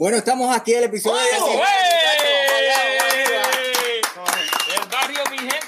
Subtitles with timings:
[0.00, 1.60] Bueno, estamos aquí en el episodio de ¡Oh, ¡Ey!
[4.74, 5.60] El barrio, mi gente.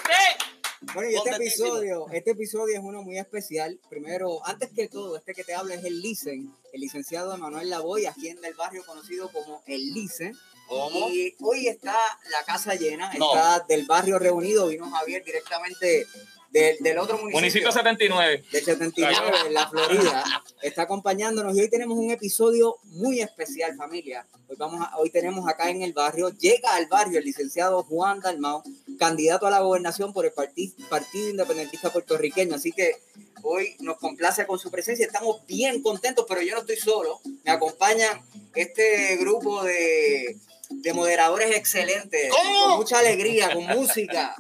[0.95, 3.79] Bueno, y este episodio, este episodio es uno muy especial.
[3.91, 8.07] Primero, antes que todo, este que te habla es el Licen, el licenciado Emanuel Lavoy,
[8.07, 10.35] aquí en el barrio conocido como el Licen.
[10.67, 11.11] ¿Cómo?
[11.11, 11.95] Y hoy está
[12.31, 13.35] la casa llena, No.
[13.35, 16.07] está del barrio reunido, vino Javier directamente
[16.53, 17.41] del, del otro municipio.
[17.41, 18.45] Municipio 79.
[18.53, 20.25] de 79 en la Florida
[20.61, 21.57] está acompañándonos.
[21.57, 24.27] Y hoy tenemos un episodio muy especial familia.
[24.49, 28.21] Hoy vamos a- hoy tenemos acá en el barrio llega al barrio el licenciado Juan
[28.21, 28.63] Dalmau
[28.99, 32.55] candidato a la gobernación por el parti- partido independentista puertorriqueño.
[32.55, 32.97] Así que
[33.43, 35.07] hoy nos complace con su presencia.
[35.07, 37.21] Estamos bien contentos pero yo no estoy solo.
[37.45, 38.23] Me acompaña
[38.55, 40.37] este grupo de,
[40.69, 42.31] de moderadores excelentes.
[42.31, 42.67] ¿Cómo?
[42.69, 44.37] con mucha alegría con música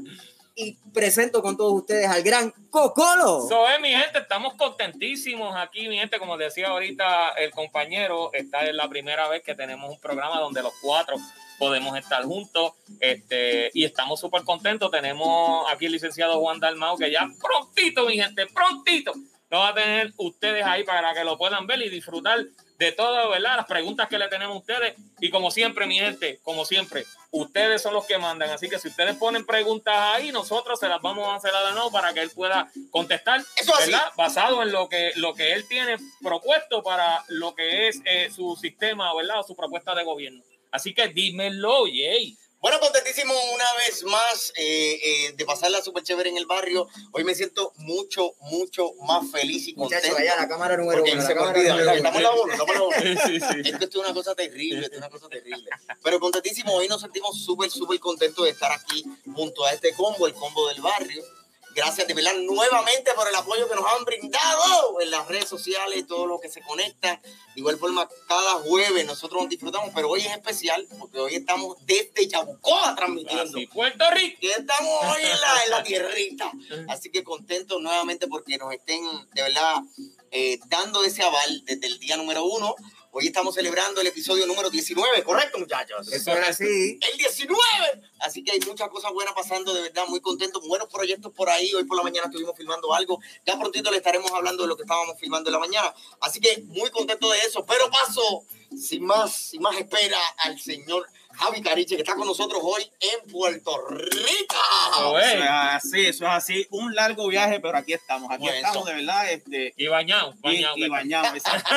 [0.54, 5.88] y presento con todos ustedes al gran Cocolo So, eh, mi gente, estamos contentísimos aquí,
[5.88, 6.18] mi gente.
[6.18, 10.62] Como decía ahorita el compañero, esta es la primera vez que tenemos un programa donde
[10.62, 11.16] los cuatro
[11.58, 14.90] podemos estar juntos este, y estamos súper contentos.
[14.90, 19.12] Tenemos aquí el licenciado Juan Dalmau, que ya prontito, mi gente, prontito,
[19.50, 22.38] lo va a tener ustedes ahí para que lo puedan ver y disfrutar
[22.82, 23.56] de todo, ¿verdad?
[23.56, 24.94] Las preguntas que le tenemos a ustedes.
[25.20, 28.50] Y como siempre, mi gente, como siempre, ustedes son los que mandan.
[28.50, 31.72] Así que si ustedes ponen preguntas ahí, nosotros se las vamos a hacer a la
[31.72, 33.92] no para que él pueda contestar, Eso así.
[33.92, 34.10] ¿verdad?
[34.16, 38.56] Basado en lo que, lo que él tiene propuesto para lo que es eh, su
[38.56, 39.40] sistema, ¿verdad?
[39.40, 40.42] O su propuesta de gobierno.
[40.72, 42.36] Así que dímelo, yay.
[42.62, 46.86] Bueno, contentísimo una vez más eh, eh, de pasarla súper chévere en el barrio.
[47.10, 50.06] Hoy me siento mucho, mucho más feliz y contento.
[50.06, 51.26] Muchachos, allá la cámara número Porque uno.
[51.26, 51.92] se cámara número uno.
[51.92, 53.02] estamos en la bola, estamos en la bola.
[53.26, 53.68] Sí, sí.
[53.68, 55.68] Es que esto es una cosa terrible, esto es una cosa terrible.
[56.04, 60.28] Pero contentísimo, hoy nos sentimos súper, súper contentos de estar aquí junto a este combo,
[60.28, 61.24] el combo del barrio.
[61.74, 66.06] Gracias de verdad nuevamente por el apoyo que nos han brindado en las redes sociales,
[66.06, 67.20] todo lo que se conecta.
[67.22, 71.76] De igual forma, cada jueves nosotros nos disfrutamos, pero hoy es especial porque hoy estamos
[71.86, 73.42] desde Yabucoa transmitiendo.
[73.42, 74.38] Así, Puerto Rico.
[74.40, 76.52] Que estamos hoy en la, en la tierrita.
[76.88, 79.02] Así que contentos nuevamente porque nos estén
[79.32, 79.82] de verdad
[80.30, 82.74] eh, dando ese aval desde el día número uno.
[83.14, 86.10] Hoy estamos celebrando el episodio número 19, ¿correcto, muchachos?
[86.10, 86.98] Eso es así.
[87.12, 87.58] El 19.
[88.20, 90.66] Así que hay muchas cosas buenas pasando, de verdad, muy contentos.
[90.66, 91.74] Buenos proyectos por ahí.
[91.74, 93.20] Hoy por la mañana estuvimos filmando algo.
[93.44, 95.94] Ya prontito le estaremos hablando de lo que estábamos filmando en la mañana.
[96.22, 97.66] Así que muy contento de eso.
[97.66, 102.60] Pero paso, sin más, sin más espera, al señor Javi Cariche, que está con nosotros
[102.62, 104.56] hoy en Puerto Rico.
[104.98, 105.44] Oh, Eso eh.
[105.44, 106.66] es así, eso es así.
[106.70, 108.30] Un largo viaje, pero aquí estamos.
[108.30, 108.56] Aquí Bueno.
[108.56, 109.30] estamos, de verdad.
[109.30, 110.76] Este, Y bañado, y, bañado.
[110.76, 111.34] y bañado.
[111.36, 111.74] Exacto,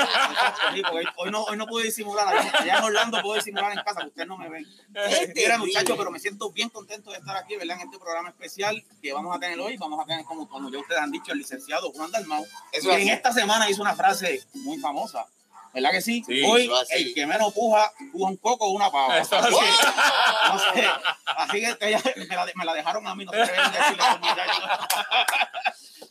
[1.17, 2.27] hoy, no, hoy no puedo disimular.
[2.27, 4.65] Allá, en Orlando puedo disimular en casa, que ustedes no me ven.
[4.89, 5.57] Mira, terrible.
[5.59, 7.77] muchachos, pero me siento bien contento de estar aquí, ¿verdad?
[7.81, 9.77] En este programa especial que vamos a tener hoy.
[9.77, 12.95] Vamos a tener, como, como ya ustedes han dicho, el licenciado Juan Dalmau, Eso que
[12.95, 13.09] es en así.
[13.11, 15.25] esta semana hizo una frase muy famosa.
[15.75, 16.23] ¿Verdad que sí?
[16.25, 19.17] Sí, hoy, el que menos puja, puja un coco o una pava.
[19.19, 19.55] Eso es así.
[20.47, 20.87] No sé.
[21.25, 21.75] Así que
[22.15, 24.63] me, la, me la dejaron a mí, no sé decirle a estos muchachos.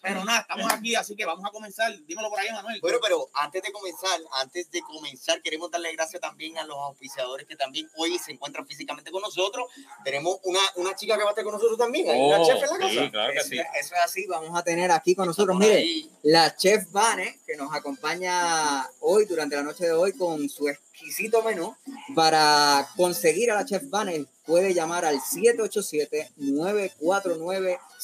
[0.04, 1.90] Pero nada, estamos aquí, así que vamos a comenzar.
[2.06, 2.78] Dímelo por ahí, Manuel.
[2.80, 7.46] Bueno, pero antes de comenzar, antes de comenzar, queremos darle gracias también a los auspiciadores
[7.46, 9.66] que también hoy se encuentran físicamente con nosotros.
[10.04, 12.62] Tenemos una, una chica que va a estar con nosotros también, hay una Oh, chef
[12.62, 12.88] en la casa.
[13.04, 13.58] sí, claro que Eso, sí.
[13.58, 16.10] eso es así, vamos a tener aquí con nosotros, mire, ahí.
[16.22, 21.42] la chef Vane, que nos acompaña hoy, durante la noche de hoy, con su exquisito
[21.42, 21.74] menú.
[22.14, 25.18] Para conseguir a la chef Vane, puede llamar al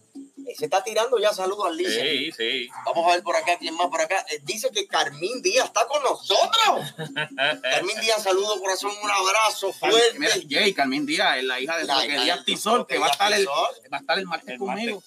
[0.49, 2.05] Eh, Se está tirando ya saludos al Licen.
[2.07, 2.69] Sí, sí.
[2.85, 4.25] Vamos a ver por acá, quién más por acá.
[4.29, 6.93] Eh, dice que Carmín Díaz está con nosotros.
[7.61, 10.17] Carmín Díaz, saludos, corazón, un abrazo fuerte.
[10.17, 13.07] Mira, Jay, Carmen Díaz, es la hija de La Roque Díaz de Tisol, que va
[13.07, 15.03] a estar el, va a estar el martes El conmigo.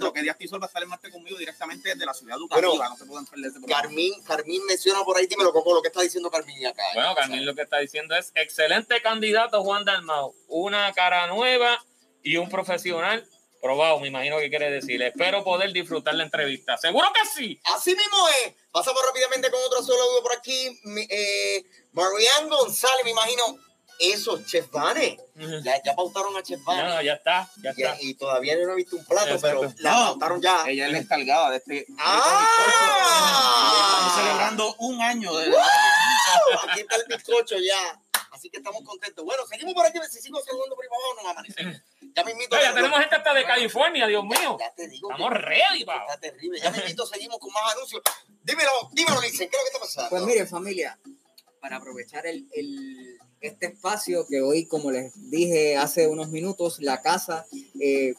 [0.00, 2.68] Roque Díaz Tisol va a estar el martes conmigo directamente desde la ciudad educativa.
[2.72, 3.66] Pero, no se pueden perder ese.
[3.66, 6.82] Carmín, Carmín menciona por ahí, dímelo, Coco, lo que está diciendo Carmín acá.
[6.94, 11.82] Bueno, Carmín lo que está diciendo es excelente candidato Juan Dalmau, una cara nueva
[12.22, 13.26] y un profesional
[13.60, 15.00] probado, me imagino que quiere decir.
[15.02, 16.76] Espero poder disfrutar la entrevista.
[16.76, 17.60] Seguro que sí.
[17.74, 18.54] Así mismo es.
[18.72, 20.78] Pasamos rápidamente con otro saludo por aquí.
[21.10, 23.42] Eh, Marianne González, me imagino.
[23.98, 25.16] Eso, Chef Vane.
[25.64, 26.82] Ya, ya pautaron a Chef Vane.
[26.84, 27.96] No, ya está, ya está.
[28.02, 29.60] y todavía yo no he visto un plato, Exacto.
[29.60, 30.64] pero la No, pautaron ya.
[30.68, 31.86] Ella es la encargada de este.
[31.98, 32.46] ¡Ah!
[33.96, 35.46] Estamos celebrando un año de.
[36.68, 38.02] Aquí está el bizcocho ya.
[38.36, 39.24] Así que estamos contentos.
[39.24, 39.98] Bueno, seguimos por aquí.
[40.10, 41.82] Si sigo saludando por ahí para abajo, no me amanece.
[42.14, 42.54] Ya me invito.
[42.56, 44.56] No, ya tenemos gente hasta de California, Dios mío.
[44.60, 45.10] Ya te digo.
[45.10, 46.20] Estamos que- ready, Está papá.
[46.20, 46.60] terrible.
[46.60, 48.02] Ya me invito, seguimos con más anuncios.
[48.42, 50.10] Dímelo, dímelo, Licen, ¿qué es lo que está pasando?
[50.10, 50.98] Pues mire, familia,
[51.60, 57.02] para aprovechar el, el- este espacio que hoy, como les dije hace unos minutos, la
[57.02, 57.46] casa
[57.80, 58.14] eh,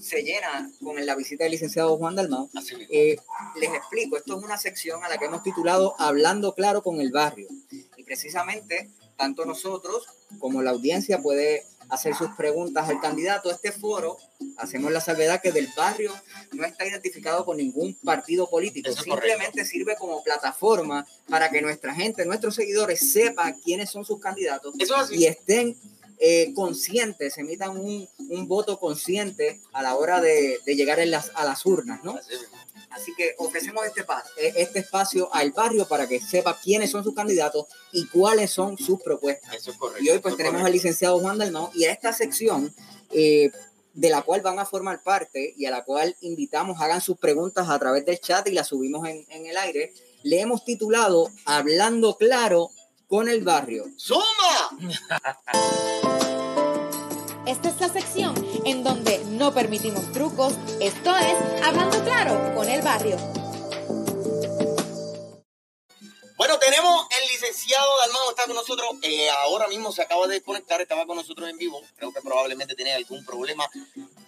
[0.00, 2.48] se llena con la visita del licenciado Juan Dalmau.
[2.90, 3.16] Eh,
[3.56, 7.10] les explico, esto es una sección a la que hemos titulado Hablando Claro con el
[7.10, 7.48] Barrio.
[7.96, 8.90] Y precisamente,
[9.20, 10.06] tanto nosotros
[10.38, 13.50] como la audiencia puede hacer sus preguntas al candidato.
[13.50, 14.16] Este foro,
[14.56, 16.10] hacemos la salvedad que del barrio
[16.52, 18.88] no está identificado con ningún partido político.
[18.88, 24.18] Eso Simplemente sirve como plataforma para que nuestra gente, nuestros seguidores sepan quiénes son sus
[24.20, 25.76] candidatos Eso y estén
[26.18, 31.30] eh, conscientes, emitan un, un voto consciente a la hora de, de llegar en las,
[31.34, 32.18] a las urnas, ¿no?
[32.90, 37.14] Así que ofrecemos este, eh, este espacio al barrio para que sepa quiénes son sus
[37.14, 39.54] candidatos y cuáles son sus propuestas.
[39.54, 40.04] Eso es correcto.
[40.04, 42.74] Y hoy pues tenemos al licenciado Juan Dalmau y a esta sección
[43.12, 43.50] eh,
[43.94, 47.68] de la cual van a formar parte y a la cual invitamos hagan sus preguntas
[47.68, 49.92] a través del chat y las subimos en, en el aire.
[50.22, 52.70] Le hemos titulado Hablando Claro
[53.08, 53.86] con el Barrio.
[53.96, 54.24] ¡Suma!
[57.46, 62.82] Esta es la sección en donde no permitimos trucos, esto es Hablando Claro con el
[62.82, 63.16] Barrio.
[66.36, 68.88] Bueno, tenemos el licenciado Dalmado, está con nosotros.
[69.02, 71.82] eh, ahora mismo se acaba de conectar, estaba con nosotros en vivo.
[71.96, 73.68] Creo que probablemente tiene algún problema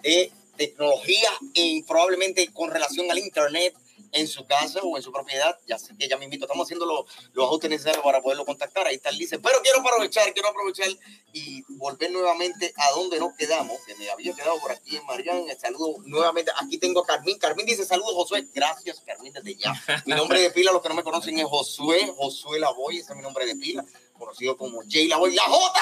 [0.02, 3.75] de tecnología y probablemente con relación al internet
[4.12, 5.59] en su casa o en su propiedad.
[5.66, 8.87] Ya sé que ya me invito, estamos haciendo los, los ajustes necesarios para poderlo contactar.
[8.87, 9.38] Ahí está el lice.
[9.38, 10.88] Pero quiero aprovechar, quiero aprovechar
[11.33, 15.45] y volver nuevamente a donde nos quedamos, que me había quedado por aquí en Marián.
[15.59, 16.52] Saludo nuevamente.
[16.61, 17.38] Aquí tengo a Carmín.
[17.38, 18.47] Carmín dice saludos, Josué.
[18.54, 19.73] Gracias, Carmín, desde ya.
[20.07, 23.16] Mi nombre de pila, los que no me conocen, es Josué, Josué Lavoy, ese es
[23.16, 23.85] mi nombre de pila,
[24.19, 25.81] conocido como Jay Lavoy, la J.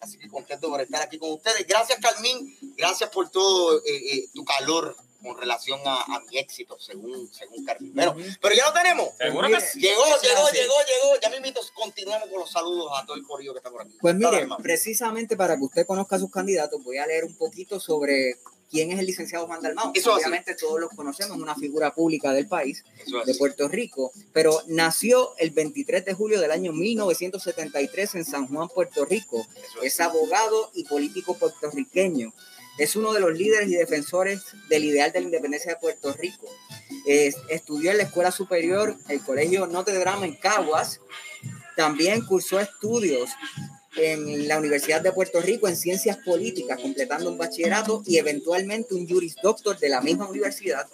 [0.00, 1.66] Así que contento por estar aquí con ustedes.
[1.66, 2.56] Gracias, Carmín.
[2.76, 7.64] Gracias por todo eh, eh, tu calor con relación a, a mi éxito, según, según
[7.64, 7.92] Carmen.
[7.94, 9.08] Pero, pero ya lo tenemos.
[9.18, 9.80] Seguro que sí.
[9.80, 11.20] Llegó, llegó, llegó, llegó.
[11.20, 13.96] Ya mismito continuamos con los saludos a todo el corrido que está por aquí.
[14.00, 17.80] Pues mire, precisamente para que usted conozca a sus candidatos, voy a leer un poquito
[17.80, 18.38] sobre
[18.72, 19.92] quién es el licenciado Juan Dalmau.
[19.94, 20.20] Eso así.
[20.22, 23.38] Obviamente todos los conocemos, una figura pública del país, Eso de así.
[23.38, 29.04] Puerto Rico, pero nació el 23 de julio del año 1973 en San Juan, Puerto
[29.04, 29.46] Rico.
[29.54, 29.92] Eso es.
[29.92, 32.32] Es abogado y político puertorriqueño.
[32.78, 36.48] Es uno de los líderes y defensores del ideal de la independencia de Puerto Rico.
[37.06, 41.00] Es- estudió en la Escuela Superior, el Colegio Notre Dame en Caguas.
[41.76, 43.30] También cursó estudios
[43.96, 49.06] en la Universidad de Puerto Rico en Ciencias Políticas, completando un bachillerato y eventualmente un
[49.06, 50.86] Juris Doctor de la misma universidad.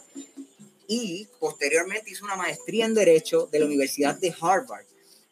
[0.88, 4.84] Y posteriormente hizo una maestría en Derecho de la Universidad de Harvard.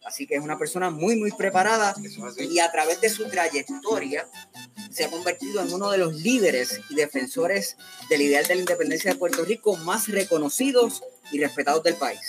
[0.06, 1.94] Así que es una persona muy, muy preparada
[2.38, 4.26] y a través de su trayectoria
[4.88, 7.76] se ha convertido en uno de los líderes y defensores
[8.08, 12.20] del ideal de la independencia de Puerto Rico más reconocidos y respetados del país.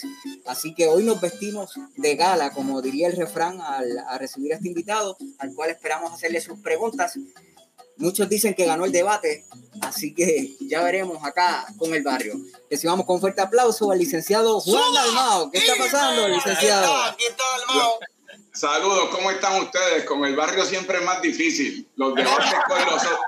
[0.47, 4.55] Así que hoy nos vestimos de gala, como diría el refrán, al, a recibir a
[4.55, 7.13] este invitado, al cual esperamos hacerle sus preguntas.
[7.97, 9.45] Muchos dicen que ganó el debate,
[9.81, 12.35] así que ya veremos acá con el barrio.
[12.69, 14.93] Recibamos con fuerte aplauso al licenciado Juan.
[14.93, 15.49] Dalmao.
[15.51, 16.83] ¿Qué está pasando, Aquí licenciado?
[16.85, 17.99] está, Aquí está Dalmao.
[18.53, 20.03] Saludos, ¿cómo están ustedes?
[20.05, 21.87] Con el barrio siempre es más difícil.
[21.95, 23.19] Los debates con los, o-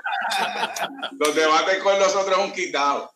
[1.18, 3.12] los, debates con los otros es un quitado.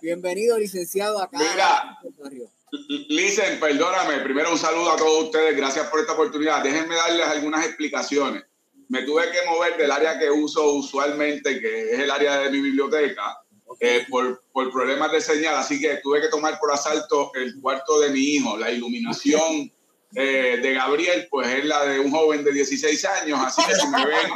[0.00, 1.98] Bienvenido, licenciado, acá Mira.
[3.08, 6.62] Licen, perdóname, primero un saludo a todos ustedes, gracias por esta oportunidad.
[6.62, 8.42] Déjenme darles algunas explicaciones.
[8.92, 12.60] Me tuve que mover del área que uso usualmente, que es el área de mi
[12.60, 13.42] biblioteca,
[13.80, 18.00] eh, por, por problemas de señal, así que tuve que tomar por asalto el cuarto
[18.00, 18.58] de mi hijo.
[18.58, 19.72] La iluminación
[20.14, 23.88] eh, de Gabriel, pues es la de un joven de 16 años, así que si
[23.88, 24.30] me ven,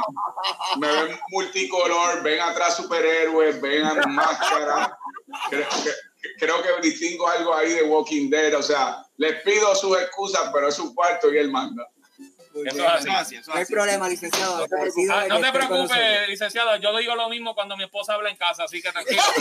[0.81, 4.99] me ven multicolor, ven atrás superhéroes, ven a máscara,
[5.51, 9.99] creo que, creo que distingo algo ahí de Walking Dead, o sea, les pido sus
[9.99, 11.87] excusas, pero es su cuarto y él manda.
[12.65, 13.37] Eso es así.
[13.37, 14.61] Así, No hay problema, licenciado.
[14.61, 14.77] No te
[15.11, 16.77] Ah, de no te con preocupes, licenciado.
[16.77, 19.23] Yo digo lo mismo cuando mi esposa habla en casa, así que tranquilo.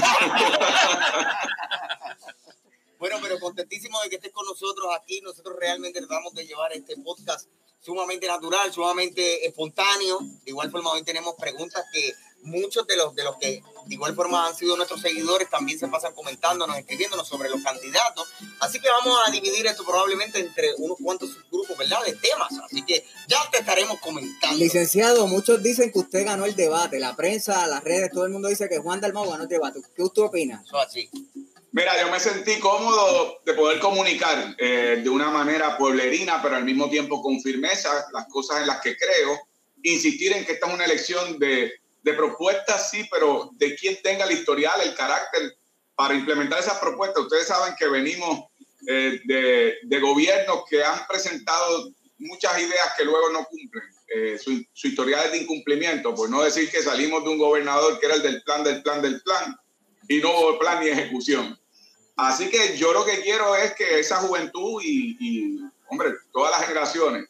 [2.98, 5.22] Bueno, pero contentísimo de que estés con nosotros aquí.
[5.22, 7.48] Nosotros realmente tratamos de llevar este podcast
[7.80, 10.20] sumamente natural, sumamente espontáneo.
[10.22, 12.14] De igual forma, hoy tenemos preguntas que
[12.46, 15.88] muchos de los, de los que de igual forma han sido nuestros seguidores también se
[15.88, 18.28] pasan comentándonos, escribiéndonos sobre los candidatos.
[18.60, 22.04] Así que vamos a dividir esto probablemente entre unos cuantos grupos, ¿verdad?
[22.04, 22.52] De temas.
[22.64, 24.58] Así que ya te estaremos comentando.
[24.58, 27.00] Licenciado, muchos dicen que usted ganó el debate.
[27.00, 29.82] La prensa, las redes, todo el mundo dice que Juan Dalmau ganó el debate.
[29.96, 30.64] ¿Qué usted opina?
[30.66, 31.10] Eso así.
[31.72, 36.64] Mira, yo me sentí cómodo de poder comunicar eh, de una manera pueblerina, pero al
[36.64, 39.42] mismo tiempo con firmeza las cosas en las que creo.
[39.84, 41.74] Insistir en que esta es una elección de,
[42.06, 45.58] de propuestas, sí, pero de quien tenga el historial, el carácter
[45.96, 47.24] para implementar esas propuestas.
[47.24, 48.46] Ustedes saben que venimos
[48.88, 53.84] eh, de, de gobiernos que han presentado muchas ideas que luego no cumplen.
[54.16, 58.00] Eh, su, su historial es de incumplimiento, por no decir que salimos de un gobernador
[58.00, 59.58] que era el del plan, del plan, del plan,
[60.08, 61.60] y no hubo plan ni ejecución.
[62.16, 65.60] Así que yo lo que quiero es que esa juventud y, y,
[65.90, 67.26] hombre, todas las generaciones,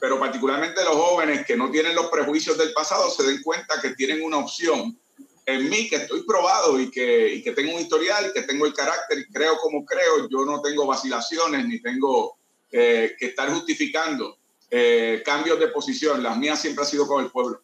[0.00, 3.90] pero particularmente los jóvenes que no tienen los prejuicios del pasado, se den cuenta que
[3.90, 4.98] tienen una opción
[5.46, 8.74] en mí, que estoy probado y que, y que tengo un historial, que tengo el
[8.74, 12.36] carácter, y creo como creo, yo no tengo vacilaciones ni tengo
[12.70, 14.38] eh, que estar justificando
[14.70, 16.22] eh, cambios de posición.
[16.22, 17.60] Las mías siempre han sido con el pueblo.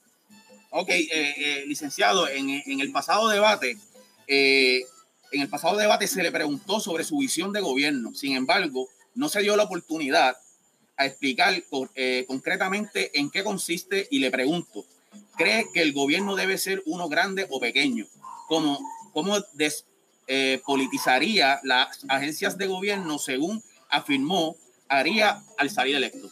[0.71, 3.79] Ok, eh, eh, licenciado, en, en el pasado debate,
[4.27, 4.81] eh,
[5.33, 8.15] en el pasado debate se le preguntó sobre su visión de gobierno.
[8.15, 10.37] Sin embargo, no se dio la oportunidad
[10.97, 11.63] a explicar
[11.95, 14.85] eh, concretamente en qué consiste y le pregunto,
[15.37, 18.07] ¿cree que el gobierno debe ser uno grande o pequeño?
[18.49, 18.79] ¿Cómo,
[19.13, 24.57] cómo despolitizaría las agencias de gobierno según afirmó
[24.89, 26.31] haría al salir electo?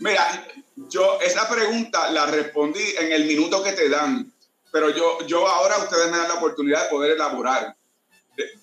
[0.00, 0.46] Mira,
[0.76, 4.32] yo esa pregunta la respondí en el minuto que te dan,
[4.70, 7.74] pero yo, yo ahora ustedes me dan la oportunidad de poder elaborar.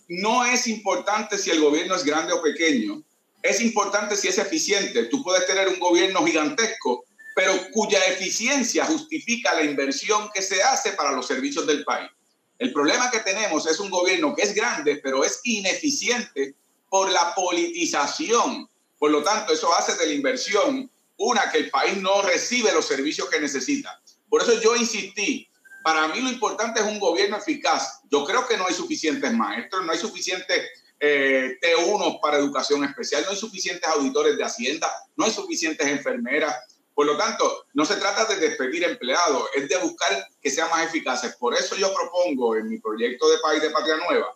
[0.07, 3.03] No es importante si el gobierno es grande o pequeño,
[3.45, 5.05] es importante si es eficiente.
[5.05, 10.93] Tú puedes tener un gobierno gigantesco, pero cuya eficiencia justifica la inversión que se hace
[10.93, 12.09] para los servicios del país.
[12.57, 16.55] El problema que tenemos es un gobierno que es grande, pero es ineficiente
[16.89, 18.67] por la politización.
[18.97, 22.87] Por lo tanto, eso hace de la inversión una que el país no recibe los
[22.87, 24.01] servicios que necesita.
[24.29, 25.47] Por eso yo insistí,
[25.83, 27.99] para mí lo importante es un gobierno eficaz.
[28.09, 30.61] Yo creo que no hay suficientes maestros, no hay suficientes
[30.99, 36.55] eh, T1 para educación especial, no hay suficientes auditores de Hacienda, no hay suficientes enfermeras.
[36.93, 40.85] Por lo tanto, no se trata de despedir empleados, es de buscar que sean más
[40.85, 41.35] eficaces.
[41.35, 44.33] Por eso yo propongo en mi proyecto de País de Patria Nueva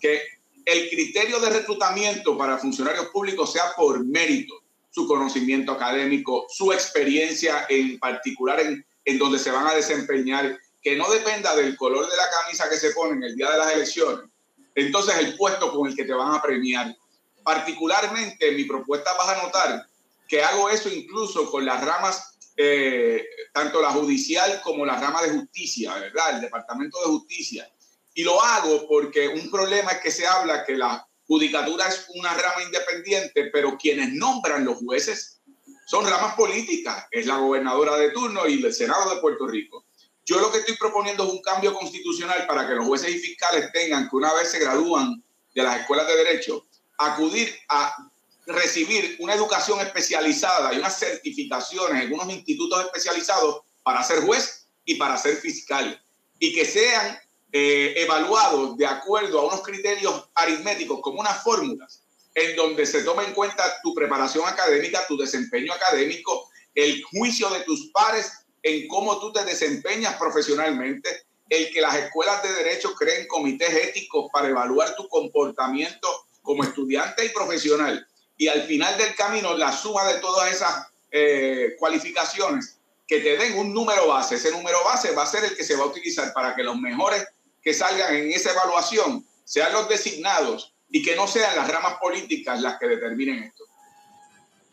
[0.00, 0.20] que
[0.64, 7.66] el criterio de reclutamiento para funcionarios públicos sea por mérito, su conocimiento académico, su experiencia
[7.68, 12.16] en particular en, en donde se van a desempeñar, que no dependa del color de
[12.16, 14.31] la camisa que se pone en el día de las elecciones.
[14.74, 16.96] Entonces, el puesto con el que te van a premiar.
[17.42, 19.86] Particularmente, en mi propuesta vas a notar
[20.28, 25.30] que hago eso incluso con las ramas, eh, tanto la judicial como la rama de
[25.30, 26.36] justicia, ¿verdad?
[26.36, 27.70] El Departamento de Justicia.
[28.14, 32.32] Y lo hago porque un problema es que se habla que la judicatura es una
[32.34, 35.40] rama independiente, pero quienes nombran los jueces
[35.86, 39.84] son ramas políticas, es la gobernadora de turno y el Senado de Puerto Rico.
[40.24, 43.72] Yo lo que estoy proponiendo es un cambio constitucional para que los jueces y fiscales
[43.72, 45.22] tengan que una vez se gradúan
[45.54, 46.64] de las escuelas de derecho,
[46.98, 48.10] acudir a
[48.46, 54.94] recibir una educación especializada y unas certificaciones en unos institutos especializados para ser juez y
[54.94, 56.00] para ser fiscal.
[56.38, 57.18] Y que sean
[57.52, 62.02] eh, evaluados de acuerdo a unos criterios aritméticos como unas fórmulas
[62.34, 67.60] en donde se toma en cuenta tu preparación académica, tu desempeño académico, el juicio de
[67.60, 73.26] tus pares en cómo tú te desempeñas profesionalmente, el que las escuelas de derecho creen
[73.26, 76.08] comités éticos para evaluar tu comportamiento
[76.40, 78.06] como estudiante y profesional.
[78.36, 83.58] Y al final del camino, la suma de todas esas eh, cualificaciones que te den
[83.58, 84.36] un número base.
[84.36, 86.76] Ese número base va a ser el que se va a utilizar para que los
[86.76, 87.26] mejores
[87.62, 92.60] que salgan en esa evaluación sean los designados y que no sean las ramas políticas
[92.60, 93.64] las que determinen esto.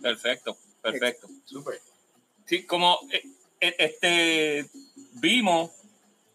[0.02, 1.28] Perfecto, perfecto.
[1.46, 1.82] Súper.
[2.46, 4.70] Sí, como eh, eh, este,
[5.14, 5.72] vimos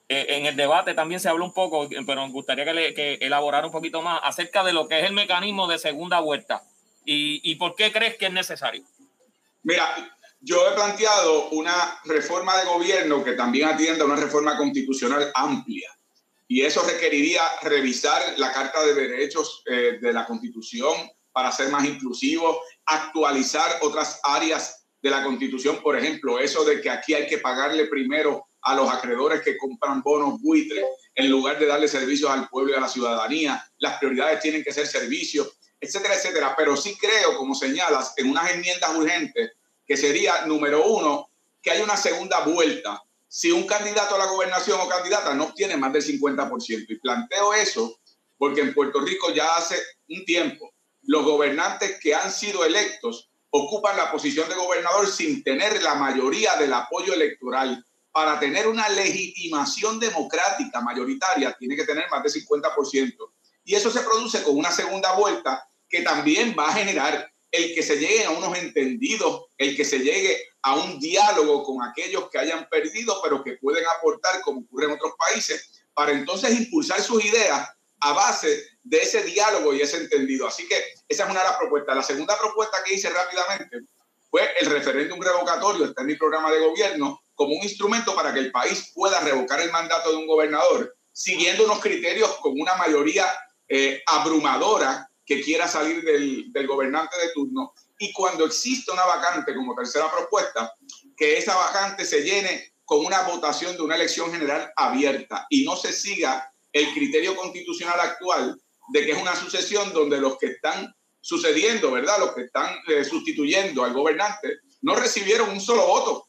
[0.09, 3.15] eh, en el debate también se habló un poco, pero me gustaría que, le, que
[3.15, 6.63] elaborara un poquito más acerca de lo que es el mecanismo de segunda vuelta
[7.05, 8.85] y, y por qué crees que es necesario.
[9.63, 15.33] Mira, yo he planteado una reforma de gobierno que también atienda a una reforma constitucional
[15.35, 15.91] amplia.
[16.47, 21.85] Y eso requeriría revisar la Carta de Derechos eh, de la Constitución para ser más
[21.87, 27.37] inclusivo, actualizar otras áreas de la Constitución, por ejemplo, eso de que aquí hay que
[27.37, 30.83] pagarle primero a los acreedores que compran bonos buitres
[31.15, 33.63] en lugar de darle servicios al pueblo y a la ciudadanía.
[33.77, 36.55] Las prioridades tienen que ser servicios, etcétera, etcétera.
[36.57, 39.51] Pero sí creo, como señalas, en unas enmiendas urgentes,
[39.87, 41.29] que sería, número uno,
[41.61, 45.77] que haya una segunda vuelta si un candidato a la gobernación o candidata no obtiene
[45.77, 46.87] más del 50%.
[46.89, 48.01] Y planteo eso
[48.39, 49.77] porque en Puerto Rico ya hace
[50.09, 55.81] un tiempo los gobernantes que han sido electos ocupan la posición de gobernador sin tener
[55.81, 57.85] la mayoría del apoyo electoral.
[58.11, 63.15] Para tener una legitimación democrática mayoritaria tiene que tener más del 50%.
[63.65, 67.85] Y eso se produce con una segunda vuelta que también va a generar el que
[67.85, 72.39] se llegue a unos entendidos, el que se llegue a un diálogo con aquellos que
[72.39, 77.25] hayan perdido, pero que pueden aportar, como ocurre en otros países, para entonces impulsar sus
[77.25, 77.69] ideas
[78.01, 80.47] a base de ese diálogo y ese entendido.
[80.47, 80.77] Así que
[81.09, 81.97] esa es una de las propuestas.
[81.97, 83.81] La segunda propuesta que hice rápidamente
[84.31, 88.41] fue el referéndum revocatorio, está en mi programa de gobierno, como un instrumento para que
[88.41, 93.27] el país pueda revocar el mandato de un gobernador, siguiendo unos criterios con una mayoría
[93.69, 99.55] eh, abrumadora que quiera salir del, del gobernante de turno y cuando existe una vacante
[99.55, 100.75] como tercera propuesta,
[101.17, 105.77] que esa vacante se llene con una votación de una elección general abierta y no
[105.77, 108.61] se siga el criterio constitucional actual
[108.93, 112.19] de que es una sucesión donde los que están sucediendo, ¿verdad?
[112.19, 116.29] Los que están eh, sustituyendo al gobernante no recibieron un solo voto.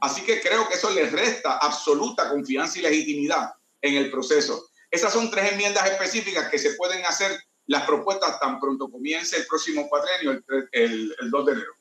[0.00, 4.68] Así que creo que eso les resta absoluta confianza y legitimidad en el proceso.
[4.90, 7.30] Esas son tres enmiendas específicas que se pueden hacer
[7.66, 11.72] las propuestas tan pronto comience el próximo cuatrenio, el, el, el 2 de enero.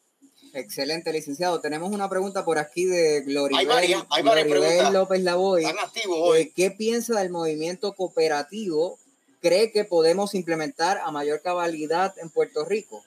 [0.53, 1.59] Excelente, licenciado.
[1.59, 4.93] Tenemos una pregunta por aquí de Gloria Hay varias- hay varias preguntas.
[4.93, 5.65] López Lavoy.
[5.65, 6.39] Están activos hoy.
[6.41, 8.99] Eh, ¿Qué piensa del movimiento cooperativo?
[9.43, 13.03] ¿Cree que podemos implementar a mayor cabalidad en Puerto Rico?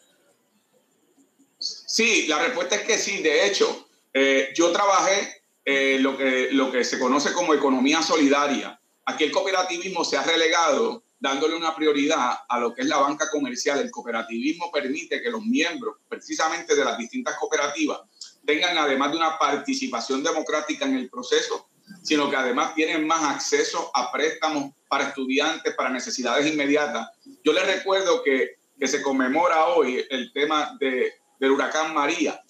[1.58, 3.22] Sí, la respuesta es que sí.
[3.22, 8.78] De hecho, eh, yo trabajé eh, lo, que, lo que se conoce como economía solidaria.
[9.06, 13.30] Aquí el cooperativismo se ha relegado dándole una prioridad a lo que es la banca
[13.30, 13.80] comercial.
[13.80, 18.00] El cooperativismo permite que los miembros, precisamente de las distintas cooperativas,
[18.44, 21.70] tengan además de una participación democrática en el proceso,
[22.02, 27.08] sino que además tienen más acceso a préstamos para estudiantes, para necesidades inmediatas.
[27.44, 32.40] Yo les recuerdo que, que se conmemora hoy el tema de, del huracán María.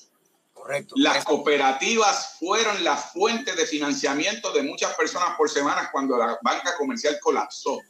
[0.52, 0.94] Correcto.
[0.98, 6.76] Las cooperativas fueron la fuente de financiamiento de muchas personas por semanas cuando la banca
[6.76, 7.80] comercial colapsó.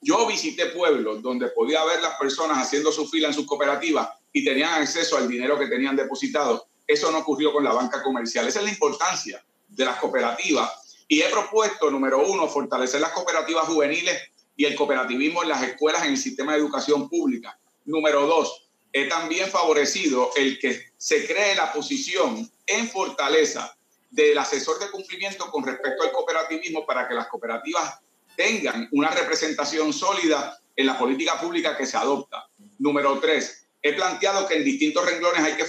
[0.00, 4.44] Yo visité pueblos donde podía ver las personas haciendo su fila en sus cooperativas y
[4.44, 8.46] tenían acceso al dinero que tenían depositado eso no ocurrió con la banca comercial.
[8.46, 10.70] Esa es la importancia de las cooperativas.
[11.08, 14.22] Y he propuesto, número uno, fortalecer las cooperativas juveniles
[14.56, 17.58] y el cooperativismo en las escuelas en el sistema de educación pública.
[17.84, 23.76] Número dos, he también favorecido el que se cree la posición en fortaleza
[24.10, 27.98] del asesor de cumplimiento con respecto al cooperativismo para que las cooperativas
[28.36, 32.48] tengan una representación sólida en la política pública que se adopta.
[32.78, 35.66] Número tres, he planteado que en distintos renglones hay que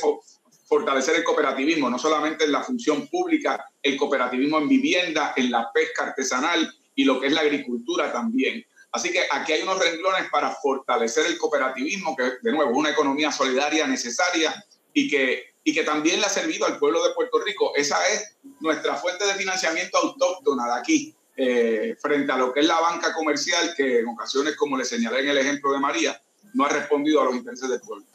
[0.65, 5.71] fortalecer el cooperativismo, no solamente en la función pública, el cooperativismo en vivienda, en la
[5.71, 8.65] pesca artesanal y lo que es la agricultura también.
[8.91, 12.89] Así que aquí hay unos renglones para fortalecer el cooperativismo, que de nuevo es una
[12.91, 14.55] economía solidaria necesaria
[14.93, 17.73] y que, y que también le ha servido al pueblo de Puerto Rico.
[17.75, 22.65] Esa es nuestra fuente de financiamiento autóctona de aquí, eh, frente a lo que es
[22.65, 26.19] la banca comercial, que en ocasiones, como le señalé en el ejemplo de María,
[26.53, 28.05] no ha respondido a los intereses del pueblo.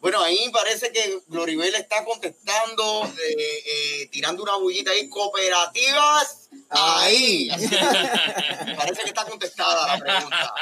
[0.00, 6.48] Bueno, ahí parece que Gloribel está contestando, eh, eh, tirando una bullita ahí, cooperativas.
[6.70, 7.48] Ahí.
[8.76, 10.54] parece que está contestada la pregunta.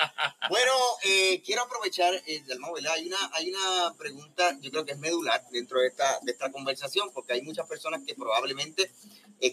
[0.49, 0.73] Bueno,
[1.05, 2.93] eh, quiero aprovechar, eh, Dalmau, ¿verdad?
[2.95, 6.51] Hay una, hay una pregunta, yo creo que es medular dentro de esta, de esta
[6.51, 8.91] conversación, porque hay muchas personas que probablemente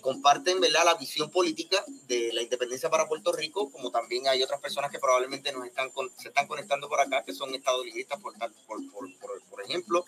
[0.01, 0.85] comparten, ¿verdad?
[0.85, 4.97] La visión política de la independencia para Puerto Rico, como también hay otras personas que
[4.99, 8.33] probablemente nos están con- se están conectando por acá, que son estadolibristas, por,
[8.65, 10.05] por, por, por ejemplo.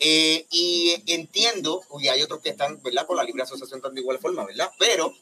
[0.00, 3.06] Eh, y entiendo, y hay otros que están, ¿verdad?
[3.06, 4.70] Con la libre asociación también de igual forma, ¿verdad?
[4.78, 5.14] Pero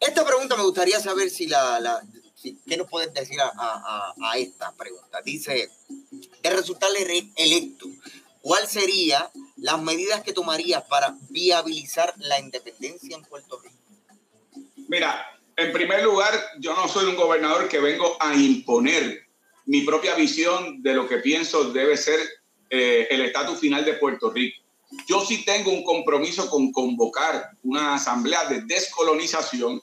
[0.00, 2.02] esta pregunta me gustaría saber si la, la
[2.34, 5.20] si- ¿qué nos puedes decir a, a- a- esta pregunta?
[5.22, 5.70] Dice,
[6.42, 7.86] de resultar ele- electo,
[8.42, 13.74] ¿cuál sería las medidas que tomarías para viabilizar la independencia en Puerto Rico?
[14.88, 15.24] Mira,
[15.56, 19.26] en primer lugar, yo no soy un gobernador que vengo a imponer
[19.66, 22.20] mi propia visión de lo que pienso debe ser
[22.70, 24.62] eh, el estatus final de Puerto Rico.
[25.06, 29.82] Yo sí tengo un compromiso con convocar una asamblea de descolonización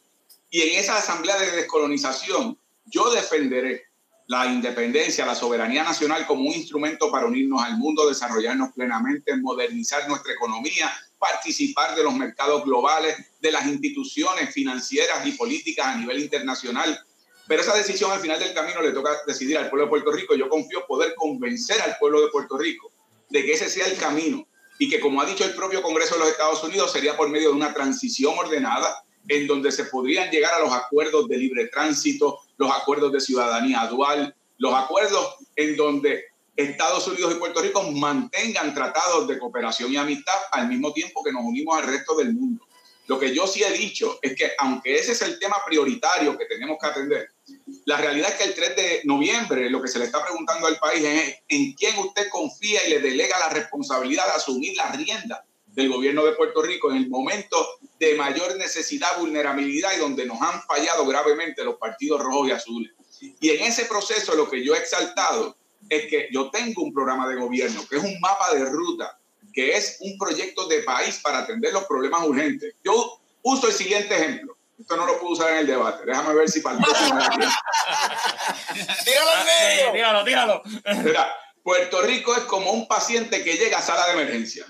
[0.49, 3.83] y en esa asamblea de descolonización yo defenderé
[4.27, 10.07] la independencia, la soberanía nacional como un instrumento para unirnos al mundo, desarrollarnos plenamente, modernizar
[10.07, 16.19] nuestra economía, participar de los mercados globales, de las instituciones financieras y políticas a nivel
[16.19, 16.99] internacional.
[17.47, 20.35] Pero esa decisión al final del camino le toca decidir al pueblo de Puerto Rico.
[20.35, 22.91] Yo confío poder convencer al pueblo de Puerto Rico
[23.29, 24.47] de que ese sea el camino
[24.79, 27.49] y que, como ha dicho el propio Congreso de los Estados Unidos, sería por medio
[27.49, 32.39] de una transición ordenada en donde se podrían llegar a los acuerdos de libre tránsito,
[32.57, 38.73] los acuerdos de ciudadanía dual, los acuerdos en donde Estados Unidos y Puerto Rico mantengan
[38.73, 42.64] tratados de cooperación y amistad al mismo tiempo que nos unimos al resto del mundo.
[43.07, 46.45] Lo que yo sí he dicho es que aunque ese es el tema prioritario que
[46.45, 47.29] tenemos que atender,
[47.85, 50.79] la realidad es que el 3 de noviembre lo que se le está preguntando al
[50.79, 55.45] país es en quién usted confía y le delega la responsabilidad de asumir la rienda
[55.67, 57.57] del gobierno de Puerto Rico en el momento
[57.99, 62.93] de mayor necesidad, vulnerabilidad y donde nos han fallado gravemente los partidos rojos y azules.
[63.39, 65.57] Y en ese proceso lo que yo he exaltado
[65.89, 69.19] es que yo tengo un programa de gobierno que es un mapa de ruta,
[69.55, 72.75] que es un proyecto de país para atender los problemas urgentes.
[72.83, 74.57] Yo uso el siguiente ejemplo.
[74.77, 76.03] Esto no lo puedo usar en el debate.
[76.05, 77.17] Déjame ver si para el próximo.
[79.05, 79.91] ¡Tíralo al Sí, medio!
[79.93, 80.61] tíralo, tíralo.
[81.03, 84.65] Mira, Puerto Rico es como un paciente que llega a sala de emergencia.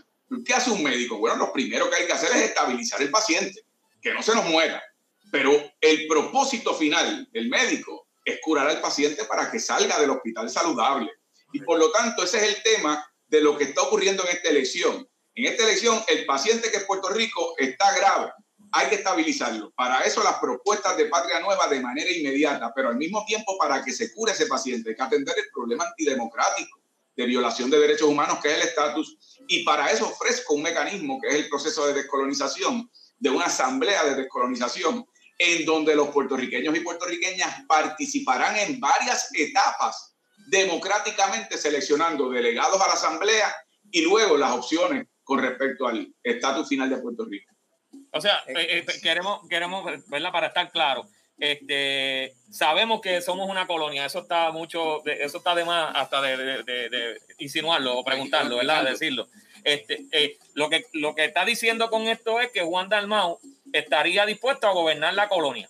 [0.46, 1.18] ¿Qué hace un médico?
[1.18, 3.62] Bueno, lo primero que hay que hacer es estabilizar el paciente,
[4.02, 4.84] que no se nos muera.
[5.32, 10.48] Pero el propósito final del médico es curar al paciente para que salga del hospital
[10.50, 11.10] saludable.
[11.54, 14.50] Y por lo tanto, ese es el tema de lo que está ocurriendo en esta
[14.50, 15.08] elección.
[15.36, 18.32] En esta elección, el paciente que es Puerto Rico está grave.
[18.72, 19.72] Hay que estabilizarlo.
[19.72, 23.84] Para eso las propuestas de Patria Nueva de manera inmediata, pero al mismo tiempo para
[23.84, 26.80] que se cure ese paciente hay que atender el problema antidemocrático
[27.16, 31.20] de violación de derechos humanos que es el estatus y para eso ofrezco un mecanismo
[31.22, 35.06] que es el proceso de descolonización, de una asamblea de descolonización,
[35.38, 40.15] en donde los puertorriqueños y puertorriqueñas participarán en varias etapas
[40.48, 43.54] democráticamente seleccionando delegados a la asamblea
[43.92, 47.52] y luego las opciones con respecto al estatus final de Puerto Rico.
[48.12, 50.32] O sea, eh, eh, queremos, queremos, ¿verdad?
[50.32, 51.06] Para estar claro,
[51.38, 56.22] este, sabemos que somos una colonia, eso está mucho, de- eso está de más hasta
[56.22, 58.84] de, de- de- de insinuarlo o preguntarlo, ¿verdad?
[58.86, 59.28] Decirlo.
[59.64, 63.40] Este, eh, lo, que, lo que está diciendo con esto es que Juan Dalmau
[63.74, 65.70] estaría dispuesto a gobernar la colonia.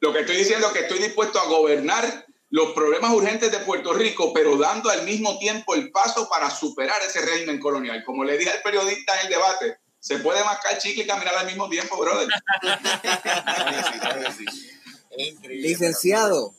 [0.00, 2.04] Lo que estoy diciendo es que estoy dispuesto a gobernar
[2.50, 7.00] los problemas urgentes de Puerto Rico, pero dando al mismo tiempo el paso para superar
[7.02, 8.02] ese régimen colonial.
[8.04, 11.46] Como le dije al periodista en el debate, se puede mascar chicle y caminar al
[11.46, 12.28] mismo tiempo, brother.
[15.48, 16.54] Licenciado,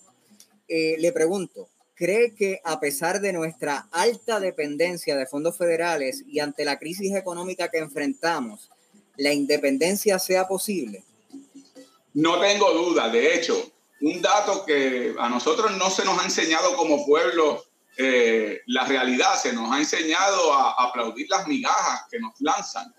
[0.67, 6.39] eh, le pregunto, ¿cree que a pesar de nuestra alta dependencia de fondos federales y
[6.39, 8.69] ante la crisis económica que enfrentamos,
[9.17, 11.04] la independencia sea posible?
[12.13, 16.75] No tengo duda, de hecho, un dato que a nosotros no se nos ha enseñado
[16.75, 17.65] como pueblo
[17.97, 22.93] eh, la realidad, se nos ha enseñado a aplaudir las migajas que nos lanzan.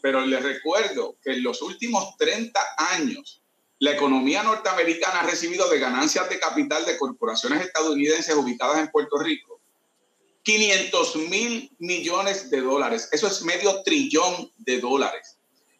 [0.00, 2.60] Pero les recuerdo que en los últimos 30
[2.92, 3.42] años,
[3.78, 9.18] la economía norteamericana ha recibido de ganancias de capital de corporaciones estadounidenses ubicadas en Puerto
[9.18, 9.56] Rico
[10.46, 13.08] 500 mil millones de dólares.
[13.10, 15.35] Eso es medio trillón de dólares.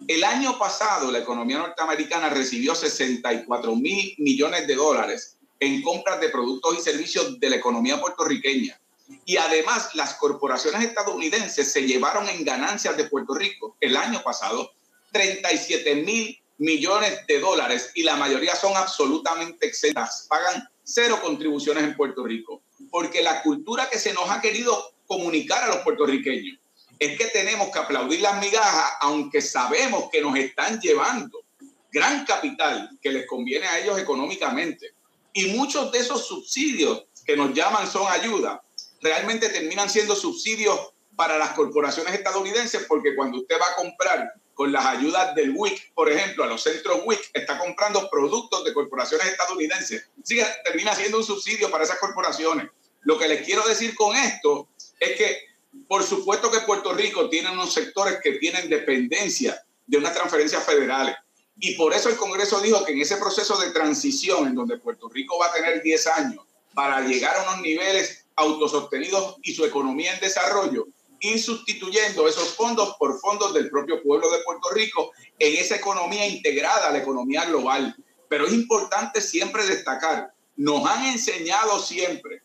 [0.07, 6.29] El año pasado, la economía norteamericana recibió 64 mil millones de dólares en compras de
[6.29, 8.79] productos y servicios de la economía puertorriqueña.
[9.25, 14.73] Y además, las corporaciones estadounidenses se llevaron en ganancias de Puerto Rico el año pasado
[15.13, 21.97] 37 mil millones de dólares y la mayoría son absolutamente exentas, pagan cero contribuciones en
[21.97, 26.59] Puerto Rico, porque la cultura que se nos ha querido comunicar a los puertorriqueños
[26.99, 31.45] es que tenemos que aplaudir las migajas, aunque sabemos que nos están llevando
[31.93, 34.95] gran capital que les conviene a ellos económicamente.
[35.33, 38.63] Y muchos de esos subsidios que nos llaman son ayuda,
[39.01, 44.73] realmente terminan siendo subsidios para las corporaciones estadounidenses, porque cuando usted va a comprar con
[44.73, 49.27] las ayudas del WIC, por ejemplo, a los centros WIC, está comprando productos de corporaciones
[49.27, 50.09] estadounidenses.
[50.23, 52.69] Sí, termina siendo un subsidio para esas corporaciones.
[53.03, 55.41] Lo que les quiero decir con esto es que,
[55.89, 61.17] por supuesto que Puerto Rico tiene unos sectores que tienen dependencia de unas transferencias federales.
[61.59, 65.09] Y por eso el Congreso dijo que en ese proceso de transición, en donde Puerto
[65.09, 70.13] Rico va a tener 10 años para llegar a unos niveles autosostenidos y su economía
[70.13, 70.87] en desarrollo,
[71.21, 76.27] ir sustituyendo esos fondos por fondos del propio pueblo de Puerto Rico en esa economía
[76.27, 77.97] integrada a la economía global.
[78.29, 82.43] Pero es importante siempre destacar, nos han enseñado siempre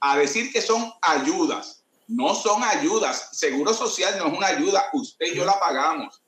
[0.00, 1.83] a decir que son ayudas.
[2.08, 3.30] No son ayudas.
[3.32, 4.84] Seguro social no es una ayuda.
[4.92, 6.22] Usted y yo la pagamos.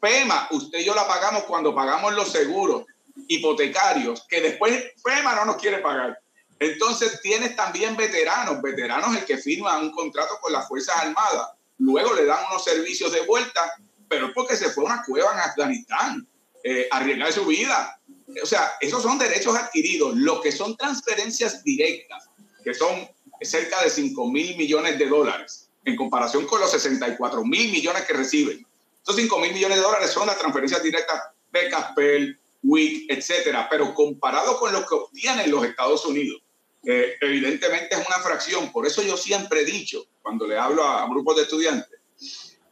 [0.00, 2.84] FEMA, usted y yo la pagamos cuando pagamos los seguros
[3.26, 6.20] hipotecarios, que después FEMA no nos quiere pagar.
[6.60, 12.14] Entonces tienes también veteranos, veteranos el que firma un contrato con las Fuerzas Armadas, luego
[12.14, 13.74] le dan unos servicios de vuelta,
[14.08, 16.28] pero es porque se fue a una cueva en Afganistán,
[16.64, 18.00] eh, arriesgar su vida.
[18.42, 20.16] O sea, esos son derechos adquiridos.
[20.16, 22.28] Lo que son transferencias directas,
[22.64, 23.08] que son
[23.40, 28.12] cerca de 5 mil millones de dólares, en comparación con los 64 mil millones que
[28.12, 28.66] reciben.
[29.02, 31.22] Esos 5 mil millones de dólares son las transferencias directas
[31.52, 36.42] de Caspel, WIC, etcétera, pero comparado con lo que obtienen los Estados Unidos,
[36.84, 38.70] eh, evidentemente es una fracción.
[38.72, 42.00] Por eso yo siempre he dicho, cuando le hablo a, grupos de estudiantes,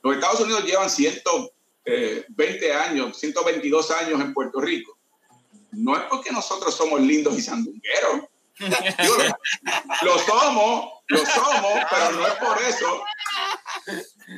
[0.02, 1.50] los Estados Unidos llevan 120
[1.86, 4.96] eh, años, 122 años en Puerto Rico.
[5.72, 8.28] No es porque nosotros somos lindos y sandungueros.
[8.58, 13.04] Lo, somos, lo somos, pero no es por eso.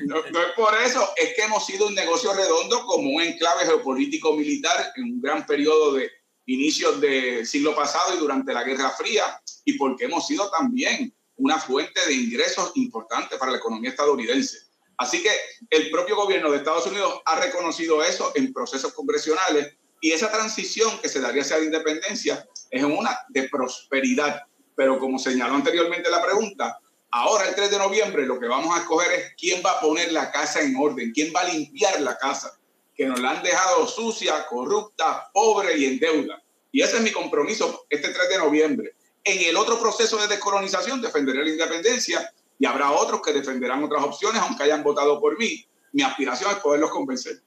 [0.06, 4.34] No, es por eso, es que hemos sido un negocio redondo como un enclave geopolítico
[4.34, 6.10] militar en un gran periodo de
[6.46, 11.58] inicios del siglo pasado y durante la Guerra Fría, y porque hemos sido también una
[11.58, 14.58] fuente de ingresos importante para la economía estadounidense.
[14.96, 15.30] Así que
[15.70, 20.98] el propio gobierno de Estados Unidos ha reconocido eso en procesos congresionales y esa transición
[21.00, 24.42] que se daría hacia la independencia es una de prosperidad.
[24.74, 26.78] Pero como señaló anteriormente la pregunta,
[27.10, 30.12] ahora el 3 de noviembre lo que vamos a escoger es quién va a poner
[30.12, 32.58] la casa en orden, quién va a limpiar la casa,
[32.94, 36.42] que nos la han dejado sucia, corrupta, pobre y en deuda.
[36.70, 38.94] Y ese es mi compromiso este 3 de noviembre.
[39.24, 44.02] En el otro proceso de descolonización defenderé la independencia y habrá otros que defenderán otras
[44.02, 45.66] opciones, aunque hayan votado por mí.
[45.92, 47.40] Mi aspiración es poderlos convencer.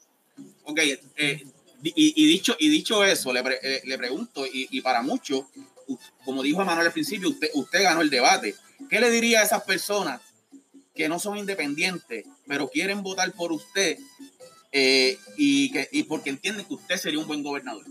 [0.64, 0.80] Ok,
[1.18, 1.44] eh,
[1.84, 2.26] y,
[2.68, 5.46] dicho, eso, le, eh, pregunto, y, para muchos,
[6.24, 8.56] como dijo Manuel al principio, usted, usted ganó el debate.
[8.90, 10.22] ¿Qué le diría a esas personas
[10.96, 13.98] que no son independientes, pero quieren votar por usted
[14.72, 17.86] eh, y, que, y porque entienden que usted sería un buen gobernador?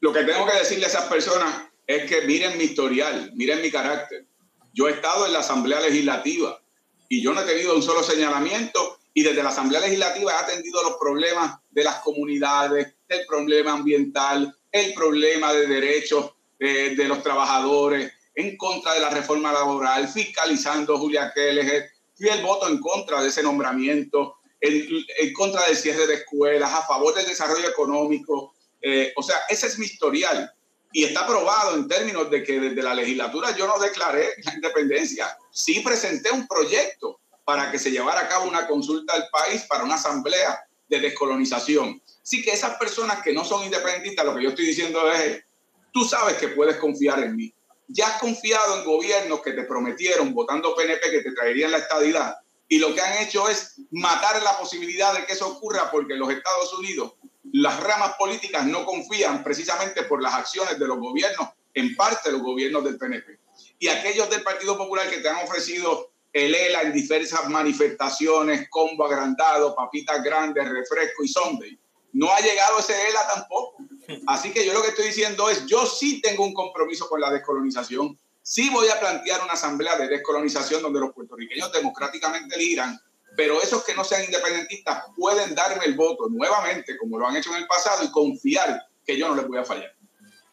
[0.00, 3.70] Lo que tengo que decirle a esas personas es que miren mi historial, miren mi
[3.70, 4.26] carácter.
[4.72, 6.60] Yo he estado en la Asamblea Legislativa
[7.08, 10.82] y yo no he tenido un solo señalamiento y desde la Asamblea Legislativa he atendido
[10.82, 17.22] los problemas de las comunidades, el problema ambiental, el problema de derechos de, de los
[17.22, 23.22] trabajadores, en contra de la reforma laboral, fiscalizando Julia Keller, fui el voto en contra
[23.22, 24.86] de ese nombramiento, en,
[25.18, 28.54] en, contra del cierre de escuelas, a favor del desarrollo económico.
[28.82, 30.52] Eh, o sea, ese es mi historial
[30.92, 35.38] y está probado en términos de que desde la legislatura yo no declaré la independencia.
[35.50, 39.84] Sí presenté un proyecto para que se llevara a cabo una consulta al país para
[39.84, 42.02] una asamblea de descolonización.
[42.24, 45.44] Sí que esas personas que no son independentistas, lo que yo estoy diciendo es,
[45.92, 47.54] tú sabes que puedes confiar en mí.
[47.86, 52.34] ya has confiado en gobiernos que te prometieron, votando PNP, que te traerían la estadidad,
[52.66, 56.18] y lo que han hecho es matar la posibilidad de que eso ocurra porque en
[56.18, 57.12] los Estados Unidos
[57.52, 62.42] las ramas políticas no confían precisamente por las acciones de los gobiernos, en parte los
[62.42, 63.38] gobiernos del PNP.
[63.78, 69.06] Y aquellos del Partido Popular que te han ofrecido el ELA en diversas manifestaciones, combo
[69.06, 71.80] agrandado, papitas grandes, refresco y Sunday.
[72.12, 73.76] No ha llegado ese ELA tampoco.
[74.26, 77.30] Así que yo lo que estoy diciendo es, yo sí tengo un compromiso con la
[77.30, 78.18] descolonización.
[78.42, 83.00] Sí voy a plantear una asamblea de descolonización donde los puertorriqueños democráticamente eligieran,
[83.34, 87.50] pero esos que no sean independentistas pueden darme el voto nuevamente, como lo han hecho
[87.52, 89.95] en el pasado, y confiar que yo no les voy a fallar.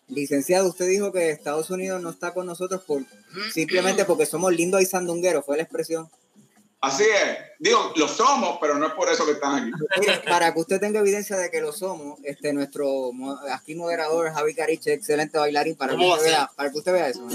[0.08, 3.04] Licenciado, usted dijo que Estados Unidos no está con nosotros por,
[3.52, 6.10] simplemente porque somos lindos y sandungueros, fue la expresión.
[6.84, 7.38] Así es.
[7.60, 9.72] Digo, lo somos, pero no es por eso que están aquí.
[10.02, 13.12] Mire, para que usted tenga evidencia de que lo somos, este nuestro
[13.54, 17.08] aquí moderador Javi Cariche, excelente bailarín, para que ¿Cómo usted vea, para que usted vea
[17.08, 17.26] eso.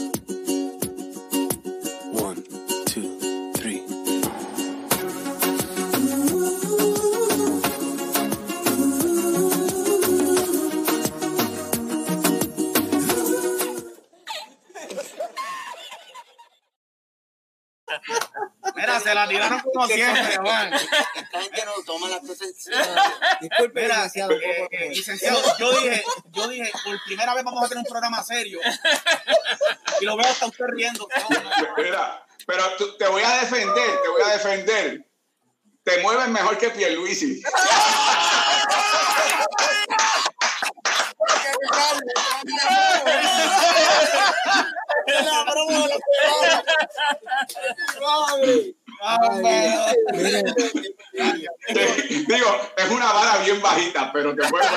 [19.79, 20.73] Como siempre, Juan.
[20.75, 22.81] Esta gente no toma las cosas en serio.
[23.41, 27.69] Disculpe, Mira, licenciado, eh, eh, licenciado, yo dije, yo dije, por primera vez vamos a
[27.69, 28.61] tener un programa serio.
[30.01, 31.09] Y lo veo hasta usted riendo.
[31.77, 35.05] Mira, pero tú- te voy a defender, te voy a defender.
[35.85, 37.43] Te mueves mejor que Pierluisi.
[52.27, 54.69] Digo, es una vara bien bajita, pero te mueves.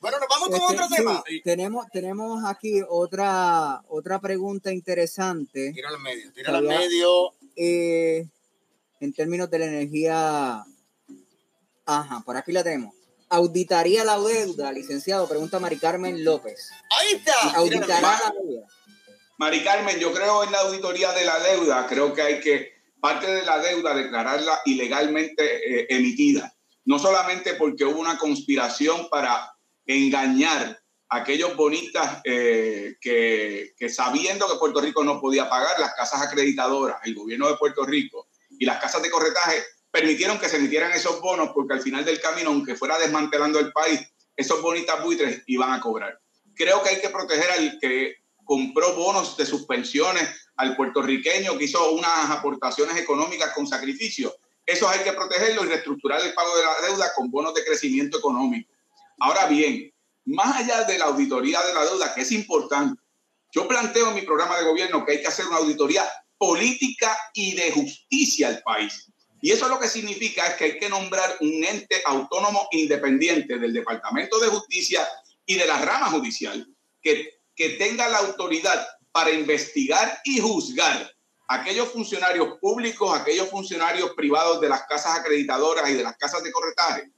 [0.00, 1.22] Bueno, nos vamos con este, otro sí, tema.
[1.44, 5.72] tenemos, tenemos aquí otra, otra pregunta interesante.
[5.74, 7.32] Tíralo en medio, en Todavía- medio.
[7.56, 8.26] eh,
[9.00, 10.64] en términos de la energía.
[11.84, 12.94] Ajá, por aquí la tenemos.
[13.28, 15.28] ¿Auditaría la deuda, licenciado?
[15.28, 16.70] Pregunta Mari Carmen López.
[16.98, 17.32] Ahí está.
[17.42, 18.24] Tíralo en ¿Auditará medio.
[18.24, 18.66] la deuda?
[19.40, 21.86] Mari Carmen, yo creo en la auditoría de la deuda.
[21.86, 26.54] Creo que hay que, parte de la deuda, declararla ilegalmente eh, emitida.
[26.84, 29.50] No solamente porque hubo una conspiración para
[29.86, 35.94] engañar a aquellos bonistas eh, que, que sabiendo que Puerto Rico no podía pagar, las
[35.94, 40.58] casas acreditadoras, el gobierno de Puerto Rico y las casas de corretaje permitieron que se
[40.58, 44.02] emitieran esos bonos porque al final del camino, aunque fuera desmantelando el país,
[44.36, 46.20] esos bonistas buitres iban a cobrar.
[46.54, 48.19] Creo que hay que proteger al que
[48.50, 54.34] compró bonos de suspensiones al puertorriqueño que hizo unas aportaciones económicas con sacrificio.
[54.66, 58.18] Eso hay que protegerlo y reestructurar el pago de la deuda con bonos de crecimiento
[58.18, 58.72] económico.
[59.20, 63.00] Ahora bien, más allá de la auditoría de la deuda, que es importante,
[63.52, 66.02] yo planteo en mi programa de gobierno que hay que hacer una auditoría
[66.36, 69.12] política y de justicia al país.
[69.40, 73.72] Y eso lo que significa es que hay que nombrar un ente autónomo independiente del
[73.72, 75.08] Departamento de Justicia
[75.46, 76.66] y de la rama judicial
[77.00, 81.12] que, que tenga la autoridad para investigar y juzgar
[81.48, 86.16] a aquellos funcionarios públicos, a aquellos funcionarios privados de las casas acreditadoras y de las
[86.16, 87.10] casas de corretaje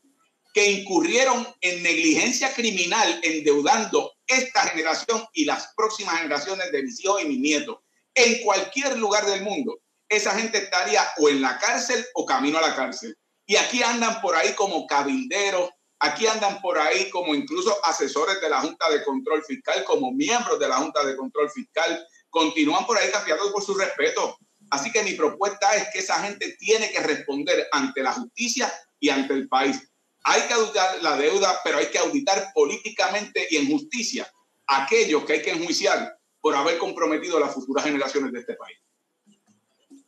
[0.53, 7.23] que incurrieron en negligencia criminal endeudando esta generación y las próximas generaciones de mis hijos
[7.23, 7.79] y mis nietos
[8.15, 9.81] en cualquier lugar del mundo.
[10.09, 13.17] Esa gente estaría o en la cárcel o camino a la cárcel.
[13.47, 15.71] Y aquí andan por ahí como cabilderos,
[16.03, 20.59] aquí andan por ahí como incluso asesores de la Junta de Control Fiscal, como miembros
[20.59, 24.37] de la Junta de Control Fiscal, continúan por ahí cambiando por su respeto.
[24.71, 29.11] Así que mi propuesta es que esa gente tiene que responder ante la justicia y
[29.11, 29.81] ante el país.
[30.25, 34.29] Hay que auditar la deuda, pero hay que auditar políticamente y en justicia
[34.67, 38.55] a aquellos que hay que enjuiciar por haber comprometido a las futuras generaciones de este
[38.55, 38.79] país.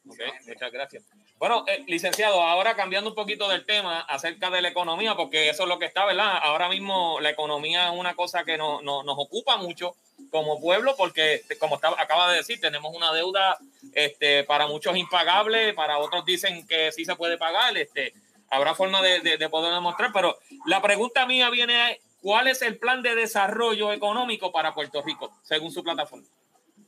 [0.06, 1.04] Ok, muchas gracias.
[1.44, 5.64] Bueno, eh, licenciado, ahora cambiando un poquito del tema acerca de la economía, porque eso
[5.64, 6.38] es lo que está, ¿verdad?
[6.42, 9.94] Ahora mismo la economía es una cosa que no, no- nos ocupa mucho
[10.30, 13.58] como pueblo, porque como estaba, acaba de decir, tenemos una deuda
[13.92, 18.14] este, para muchos impagable, para otros dicen que sí se puede pagar, este,
[18.48, 22.78] habrá forma de, de- de poder demostrar, pero la pregunta mía viene ¿cuál es el
[22.78, 26.26] plan de desarrollo económico para Puerto Rico, según su plataforma?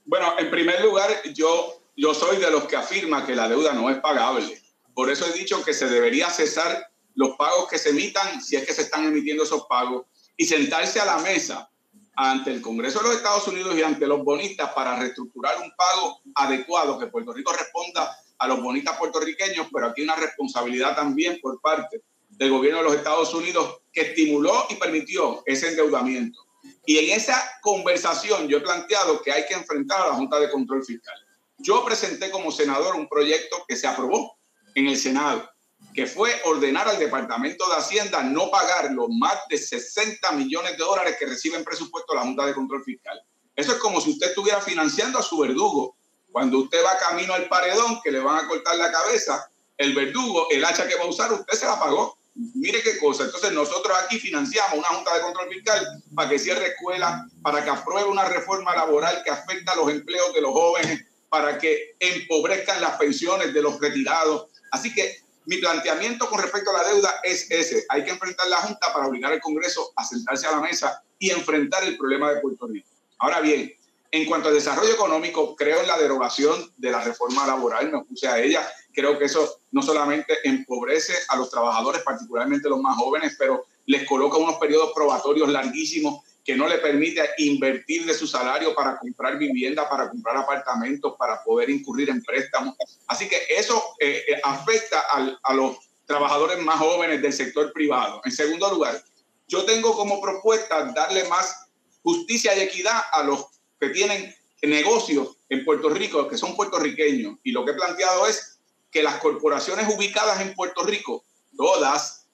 [0.06, 3.90] Bueno, en primer lugar, yo, yo soy de los que afirma que la deuda no
[3.90, 4.62] es pagable.
[4.94, 8.66] Por eso he dicho que se debería cesar los pagos que se emitan, si es
[8.66, 10.06] que se están emitiendo esos pagos,
[10.36, 11.70] y sentarse a la mesa
[12.14, 16.20] ante el Congreso de los Estados Unidos y ante los bonistas para reestructurar un pago
[16.34, 21.60] adecuado, que Puerto Rico responda a los bonistas puertorriqueños, pero aquí una responsabilidad también por
[21.60, 26.46] parte del gobierno de los Estados Unidos que estimuló y permitió ese endeudamiento.
[26.84, 30.50] Y en esa conversación yo he planteado que hay que enfrentar a la Junta de
[30.50, 31.25] Control Fiscal.
[31.58, 34.36] Yo presenté como senador un proyecto que se aprobó
[34.74, 35.48] en el Senado,
[35.94, 40.84] que fue ordenar al Departamento de Hacienda no pagar los más de 60 millones de
[40.84, 43.20] dólares que recibe en presupuesto la Junta de Control Fiscal.
[43.54, 45.96] Eso es como si usted estuviera financiando a su verdugo.
[46.30, 50.48] Cuando usted va camino al paredón, que le van a cortar la cabeza, el verdugo,
[50.50, 52.18] el hacha que va a usar, usted se la pagó.
[52.34, 53.24] Mire qué cosa.
[53.24, 57.70] Entonces nosotros aquí financiamos una Junta de Control Fiscal para que cierre escuelas, para que
[57.70, 62.80] apruebe una reforma laboral que afecta a los empleos de los jóvenes, para que empobrezcan
[62.80, 64.46] las pensiones de los retirados.
[64.70, 65.16] Así que
[65.46, 67.84] mi planteamiento con respecto a la deuda es ese.
[67.88, 71.30] Hay que enfrentar la Junta para obligar al Congreso a sentarse a la mesa y
[71.30, 72.88] enfrentar el problema de Puerto Rico.
[73.18, 73.72] Ahora bien,
[74.10, 78.26] en cuanto al desarrollo económico, creo en la derogación de la reforma laboral, me opuse
[78.28, 78.66] a ella.
[78.92, 84.06] Creo que eso no solamente empobrece a los trabajadores, particularmente los más jóvenes, pero les
[84.06, 89.36] coloca unos periodos probatorios larguísimos que no le permite invertir de su salario para comprar
[89.36, 92.76] vivienda, para comprar apartamentos, para poder incurrir en préstamos.
[93.08, 95.02] Así que eso eh, eh, afecta
[95.42, 95.76] a los
[96.06, 98.20] trabajadores más jóvenes del sector privado.
[98.24, 99.02] En segundo lugar,
[99.48, 101.66] yo tengo como propuesta darle más
[102.02, 103.46] justicia y equidad a los
[103.80, 104.32] que tienen
[104.62, 107.38] negocios en Puerto Rico, que son puertorriqueños.
[107.42, 108.60] Y lo que he planteado es
[108.92, 111.24] que las corporaciones ubicadas en Puerto Rico,
[111.56, 112.28] todas,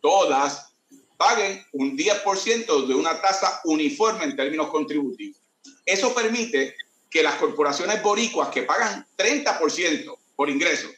[0.00, 0.72] todas,
[1.18, 5.42] paguen un 10% de una tasa uniforme en términos contributivos.
[5.84, 6.74] Eso permite
[7.10, 10.88] que las corporaciones boricuas que pagan 30% por ingreso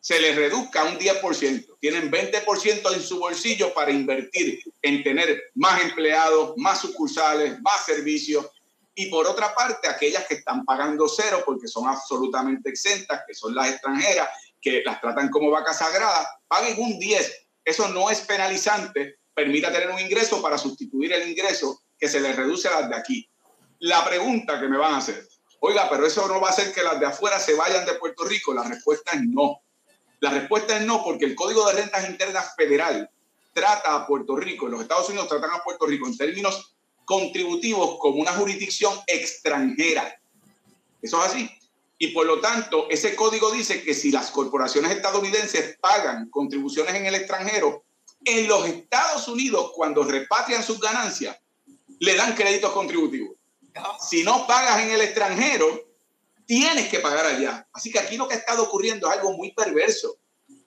[0.00, 1.76] se les reduzca un 10%.
[1.78, 8.46] Tienen 20% en su bolsillo para invertir en tener más empleados, más sucursales, más servicios.
[8.94, 13.54] Y por otra parte, aquellas que están pagando cero porque son absolutamente exentas, que son
[13.54, 14.30] las extranjeras,
[14.60, 17.46] que las tratan como vacas sagradas, paguen un 10.
[17.64, 22.36] Eso no es penalizante, permita tener un ingreso para sustituir el ingreso que se les
[22.36, 23.28] reduce a las de aquí.
[23.80, 25.26] La pregunta que me van a hacer,
[25.60, 28.24] oiga, pero eso no va a hacer que las de afuera se vayan de Puerto
[28.24, 28.52] Rico.
[28.52, 29.62] La respuesta es no.
[30.20, 33.10] La respuesta es no, porque el Código de Rentas Internas Federal
[33.52, 38.20] trata a Puerto Rico, los Estados Unidos tratan a Puerto Rico en términos contributivos como
[38.20, 40.20] una jurisdicción extranjera.
[41.02, 41.50] Eso es así.
[41.98, 47.06] Y por lo tanto, ese código dice que si las corporaciones estadounidenses pagan contribuciones en
[47.06, 47.84] el extranjero,
[48.24, 51.38] en los Estados Unidos, cuando repatrian sus ganancias,
[51.98, 53.36] le dan créditos contributivos.
[54.00, 55.88] Si no pagas en el extranjero,
[56.46, 57.66] tienes que pagar allá.
[57.72, 60.18] Así que aquí lo que ha estado ocurriendo es algo muy perverso.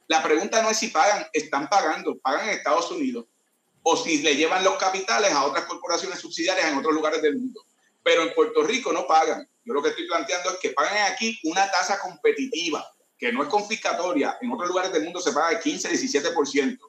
[0.08, 3.26] La pregunta no es si pagan, están pagando, pagan en Estados Unidos,
[3.84, 7.66] o si le llevan los capitales a otras corporaciones subsidiarias en otros lugares del mundo.
[8.02, 9.48] Pero en Puerto Rico no pagan.
[9.66, 12.86] Yo lo que estoy planteando es que paguen aquí una tasa competitiva,
[13.18, 14.38] que no es confiscatoria.
[14.42, 16.80] En otros lugares del mundo se paga el 15, 17%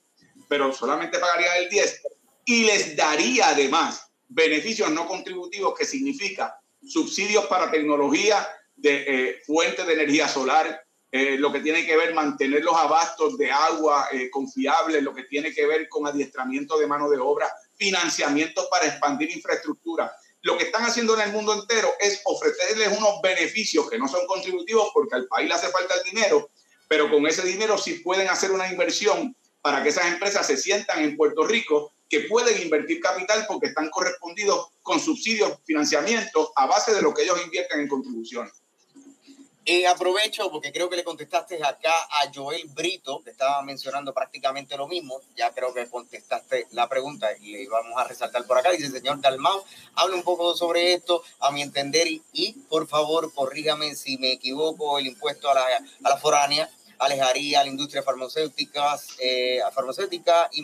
[0.54, 2.02] pero solamente pagaría el 10
[2.44, 9.84] y les daría además beneficios no contributivos que significa subsidios para tecnología de eh, fuentes
[9.84, 10.80] de energía solar,
[11.10, 15.24] eh, lo que tiene que ver mantener los abastos de agua eh, confiables, lo que
[15.24, 20.14] tiene que ver con adiestramiento de mano de obra, financiamiento para expandir infraestructura.
[20.42, 24.24] Lo que están haciendo en el mundo entero es ofrecerles unos beneficios que no son
[24.28, 26.48] contributivos porque al país le hace falta el dinero,
[26.86, 29.34] pero con ese dinero sí pueden hacer una inversión
[29.64, 33.88] para que esas empresas se sientan en Puerto Rico que pueden invertir capital porque están
[33.88, 38.52] correspondidos con subsidios, financiamiento a base de lo que ellos invierten en contribuciones.
[39.64, 44.76] Eh, aprovecho porque creo que le contestaste acá a Joel Brito, que estaba mencionando prácticamente
[44.76, 45.22] lo mismo.
[45.34, 48.70] Ya creo que contestaste la pregunta y le vamos a resaltar por acá.
[48.70, 53.32] Dice, señor Dalmau, hable un poco sobre esto, a mi entender, y, y por favor,
[53.32, 55.64] corrígame si me equivoco, el impuesto a la,
[56.02, 60.62] a la foránea alejaría a la industria farmacéutica, eh, farmacéutica y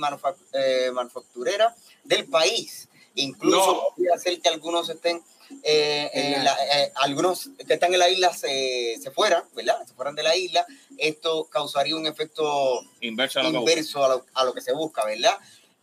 [0.53, 1.75] eh, manufacturera
[2.05, 2.89] del país.
[3.15, 3.83] Incluso No.
[3.95, 5.23] podría hacer que algunos estén,
[5.65, 9.85] eh, en la- eh, algunos que están en la isla se, se fueran, ¿verdad?
[9.87, 10.65] Se fueran de la isla.
[10.97, 15.05] Esto causaría un efecto Inverso a lo inverso a lo, a lo que se busca,
[15.05, 15.37] ¿verdad?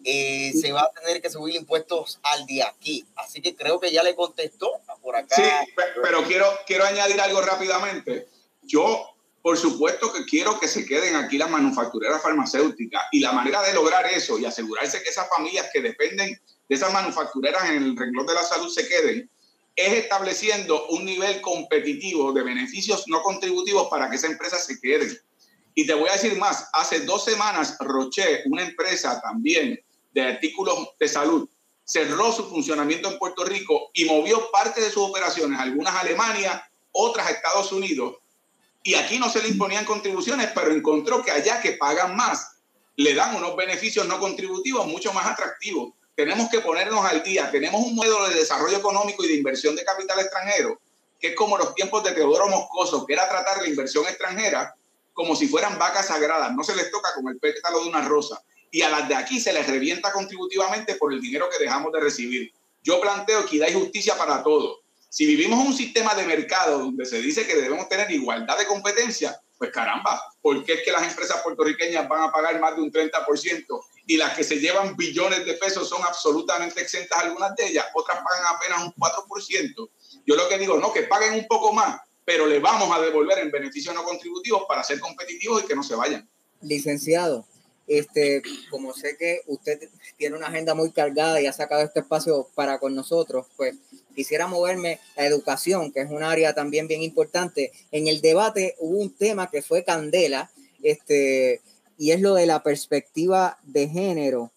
[0.06, 3.06] Eh, se va a tener que subir impuestos al de aquí.
[3.16, 4.72] Así que creo que ya le contestó
[5.02, 5.36] por acá.
[5.36, 5.42] Sí,
[5.76, 8.28] pe- pero quiero, quiero añadir algo rápidamente.
[8.62, 9.10] Yo,
[9.48, 13.74] por supuesto que quiero que se queden aquí las manufactureras farmacéuticas y la manera de
[13.74, 16.38] lograr eso y asegurarse que esas familias que dependen
[16.68, 19.32] de esas manufactureras en el renglón de la salud se queden
[19.74, 25.18] es estableciendo un nivel competitivo de beneficios no contributivos para que esa empresa se quede.
[25.74, 29.80] Y te voy a decir más, hace dos semanas Roche, una empresa también
[30.12, 31.48] de artículos de salud,
[31.86, 36.70] cerró su funcionamiento en Puerto Rico y movió parte de sus operaciones, algunas a Alemania,
[36.92, 38.18] otras a Estados Unidos.
[38.88, 42.54] Y aquí no se le imponían contribuciones, pero encontró que allá que pagan más,
[42.96, 45.92] le dan unos beneficios no contributivos mucho más atractivos.
[46.16, 47.52] tenemos que ponernos al día.
[47.52, 50.80] Tenemos un modelo de desarrollo económico y de inversión de capital extranjero
[51.20, 54.74] que es como los tiempos de Teodoro Moscoso, que era tratar la inversión extranjera
[55.12, 56.54] como si fueran vacas sagradas.
[56.56, 58.42] No se les toca como el pétalo de una rosa.
[58.72, 62.00] Y a las de aquí se les revienta contributivamente por el dinero que dejamos de
[62.00, 62.54] recibir.
[62.84, 64.80] Yo planteo equidad y justicia para todos.
[65.10, 69.40] Si vivimos un sistema de mercado donde se dice que debemos tener igualdad de competencia,
[69.58, 72.92] pues caramba, ¿por qué es que las empresas puertorriqueñas van a pagar más de un
[72.92, 77.86] 30% y las que se llevan billones de pesos son absolutamente exentas algunas de ellas,
[77.94, 79.90] otras pagan apenas un 4%?
[80.26, 83.40] Yo lo que digo, no, que paguen un poco más, pero le vamos a devolver
[83.40, 86.30] en beneficios no contributivos para ser competitivos y que no se vayan.
[86.62, 87.48] Licenciado,
[87.88, 92.50] este, como sé que usted tiene una agenda muy cargada y ha sacado este espacio
[92.54, 93.76] para con nosotros, pues
[94.18, 97.72] quisiera moverme a educación, que es un área también bien importante.
[97.92, 100.50] En el debate hubo un tema que fue candela,
[100.82, 101.62] este,
[102.00, 104.52] y es lo de la perspectiva de género.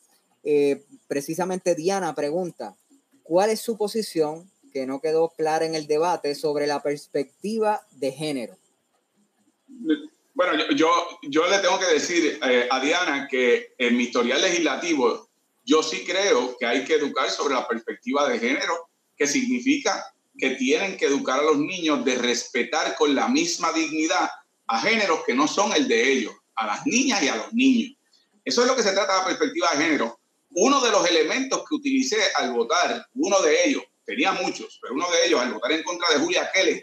[0.44, 2.74] Eh, precisamente Diana pregunta,
[3.22, 8.12] ¿cuál es su posición que no quedó clara en el debate sobre la perspectiva de
[8.12, 8.56] género?
[10.32, 10.88] Bueno, yo,
[11.28, 15.28] yo, le tengo que decir eh, a Diana que en mi historial legislativo
[15.66, 18.89] yo sí creo que hay que educar sobre la perspectiva de género,
[19.20, 24.30] que significa que tienen que educar a los niños de respetar con la misma dignidad
[24.66, 27.98] a géneros que no son el de ellos, a las niñas y a los niños.
[28.42, 30.18] Eso es lo que se trata de la perspectiva de género.
[30.52, 35.10] Uno de los elementos que utilicé al votar, uno de ellos, tenía muchos, pero uno
[35.10, 36.82] de ellos al votar en contra de Julia Keller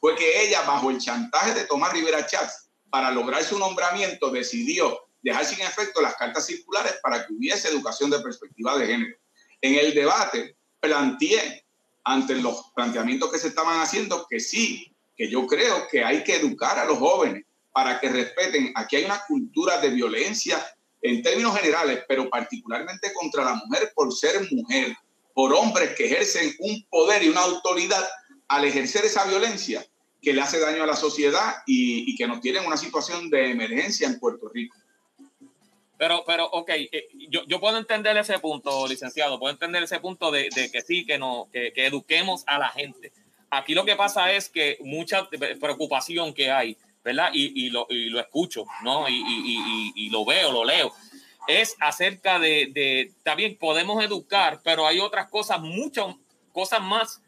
[0.00, 5.00] fue que ella, bajo el chantaje de Tomás Rivera Chávez, para lograr su nombramiento, decidió
[5.20, 9.16] dejar sin efecto las cartas circulares para que hubiese educación de perspectiva de género.
[9.60, 11.63] En el debate planteé,
[12.04, 16.36] ante los planteamientos que se estaban haciendo, que sí, que yo creo que hay que
[16.36, 18.72] educar a los jóvenes para que respeten.
[18.74, 20.64] Aquí hay una cultura de violencia
[21.02, 24.96] en términos generales, pero particularmente contra la mujer por ser mujer
[25.34, 28.04] por hombres que ejercen un poder y una autoridad
[28.48, 29.84] al ejercer esa violencia
[30.22, 33.50] que le hace daño a la sociedad y, que nos tiene en una situación de
[33.50, 34.76] emergencia en Puerto Rico.
[35.96, 40.30] Pero, pero, ok, eh, yo, yo, puedo entender ese punto, licenciado, puedo entender ese punto
[40.30, 43.12] de, de que sí, que, no, que, que, eduquemos a la gente.
[43.50, 45.28] Aquí lo que pasa es que mucha
[45.60, 47.30] preocupación que hay, ¿verdad?
[47.32, 49.08] Y, y, lo, y lo, escucho, ¿no?
[49.08, 50.92] Y, lo veo, lo leo
[51.46, 56.06] es acerca de, de, bien, podemos educar, pero hay otras cosas, muchas
[56.52, 57.20] cosas más,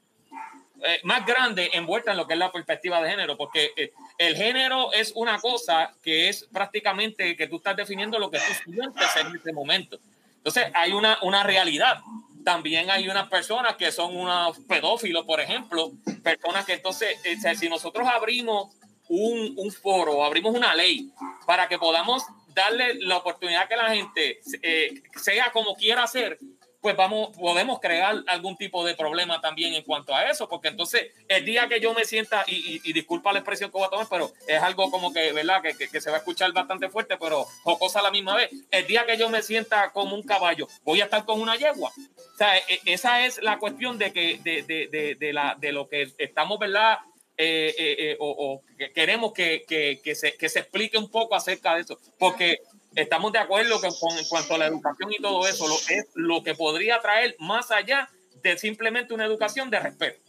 [0.85, 4.37] eh, más grandes envueltas en lo que es la perspectiva de género, porque eh, el
[4.37, 9.17] género es una cosa que es prácticamente que tú estás definiendo lo que tú sientes
[9.17, 9.99] en este momento.
[10.37, 11.99] Entonces, hay una, una realidad.
[12.45, 17.69] También hay unas personas que son unos pedófilos, por ejemplo, personas que entonces, eh, si
[17.69, 18.77] nosotros abrimos
[19.09, 21.11] un, un foro, abrimos una ley
[21.47, 22.23] para que podamos
[22.57, 26.39] darle la oportunidad que la gente eh, sea como quiera ser,
[26.87, 31.11] pues vamos, podemos crear algún tipo de problema también en cuanto a eso, porque entonces
[31.27, 34.07] el día que yo me sienta, y, y, disculpa la expresión que voy a tomar,
[34.09, 35.61] pero es algo como que, ¿verdad?
[35.63, 38.51] Que, que, se va a escuchar bastante fuerte, pero jocosa a la misma vez.
[38.71, 41.91] El día que yo me sienta como un caballo, voy a estar con una yegua.
[41.91, 45.73] O sea, e, esa es la cuestión de que de, de, de, de la, de
[45.73, 46.99] lo que estamos, ¿verdad?
[47.37, 48.63] Eh, eh, eh, o,
[48.95, 52.61] queremos que, que, que, se, que se explique un poco acerca de eso, porque
[52.97, 56.07] estamos de acuerdo que con, en cuanto a la educación y todo eso, lo, es
[56.15, 58.09] lo que podría traer más allá
[58.43, 60.21] de simplemente una educación de respeto.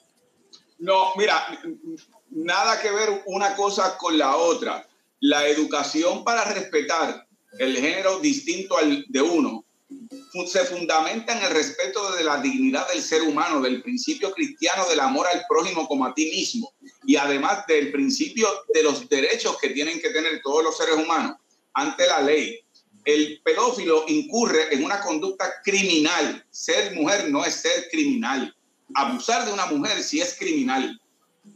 [0.79, 1.59] No, mira,
[2.29, 4.87] nada que ver una cosa con la otra.
[5.19, 7.25] La educación para respetar
[7.57, 9.63] el género distinto al de uno
[10.45, 14.99] se fundamenta en el respeto de la dignidad del ser humano, del principio cristiano del
[14.99, 16.73] amor al prójimo como a ti mismo
[17.05, 21.37] y además del principio de los derechos que tienen que tener todos los seres humanos
[21.77, 22.59] ante la ley.
[23.05, 26.43] El pedófilo incurre en una conducta criminal.
[26.49, 28.53] Ser mujer no es ser criminal.
[28.95, 30.99] Abusar de una mujer sí es criminal.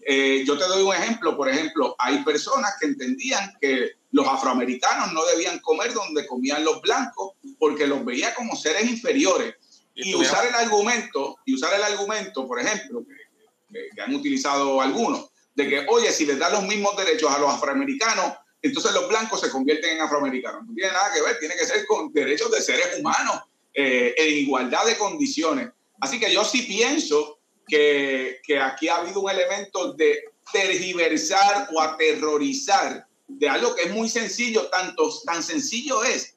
[0.06, 1.36] Eh, yo te doy un ejemplo.
[1.36, 6.82] Por ejemplo, hay personas que entendían que los afroamericanos no debían comer donde comían los
[6.82, 9.56] blancos porque los veía como seres inferiores.
[9.96, 15.30] Y, usar el argumento, y usar el argumento, por ejemplo, que, que, han utilizado algunos,
[15.54, 19.42] de que, oye, si les dan los mismos derechos a los afroamericanos, entonces los blancos
[19.42, 20.66] se convierten en afroamericanos.
[20.66, 23.42] No tiene nada que ver, tiene que ser con derechos de seres humanos
[23.74, 25.70] eh, en igualdad de condiciones.
[26.00, 31.82] Así que yo sí pienso que, que aquí ha habido un elemento de tergiversar o
[31.82, 36.36] aterrorizar de algo que es muy sencillo, tanto, tan sencillo es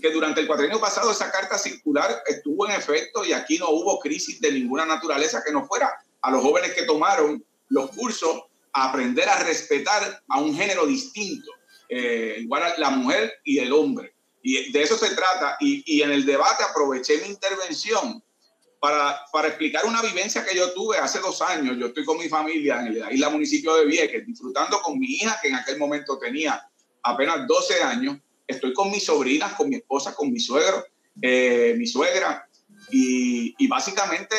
[0.00, 3.98] que durante el cuatrienio pasado esa carta circular estuvo en efecto y aquí no hubo
[4.00, 8.90] crisis de ninguna naturaleza que no fuera a los jóvenes que tomaron los cursos a
[8.90, 11.50] aprender a respetar a un género distinto,
[11.88, 14.14] eh, igual a la mujer y el hombre.
[14.42, 15.56] Y de eso se trata.
[15.60, 18.22] Y, y en el debate aproveché mi intervención
[18.80, 21.76] para, para explicar una vivencia que yo tuve hace dos años.
[21.78, 25.38] Yo estoy con mi familia en la isla municipio de Vieques, disfrutando con mi hija,
[25.42, 26.62] que en aquel momento tenía
[27.02, 28.18] apenas 12 años.
[28.46, 30.84] Estoy con mis sobrinas, con mi esposa, con mi suegro,
[31.20, 32.48] eh, mi suegra.
[32.90, 34.36] Y, y básicamente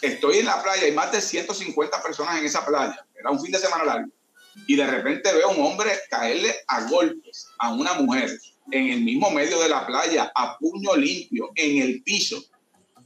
[0.00, 3.06] estoy en la playa, hay más de 150 personas en esa playa.
[3.14, 4.10] Era un fin de semana largo.
[4.66, 8.38] Y de repente veo a un hombre caerle a golpes a una mujer
[8.70, 12.42] en el mismo medio de la playa, a puño limpio, en el piso.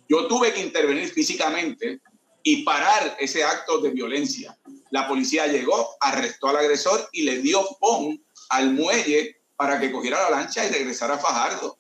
[0.09, 2.01] Yo tuve que intervenir físicamente
[2.43, 4.57] y parar ese acto de violencia.
[4.91, 10.23] La policía llegó, arrestó al agresor y le dio pon al muelle para que cogiera
[10.23, 11.79] la lancha y regresara a Fajardo.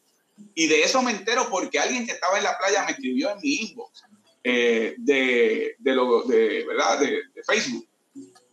[0.54, 3.38] Y de eso me entero porque alguien que estaba en la playa me escribió en
[3.40, 4.02] mi inbox
[4.44, 7.00] eh, de, de, ¿verdad?
[7.00, 7.87] De Facebook.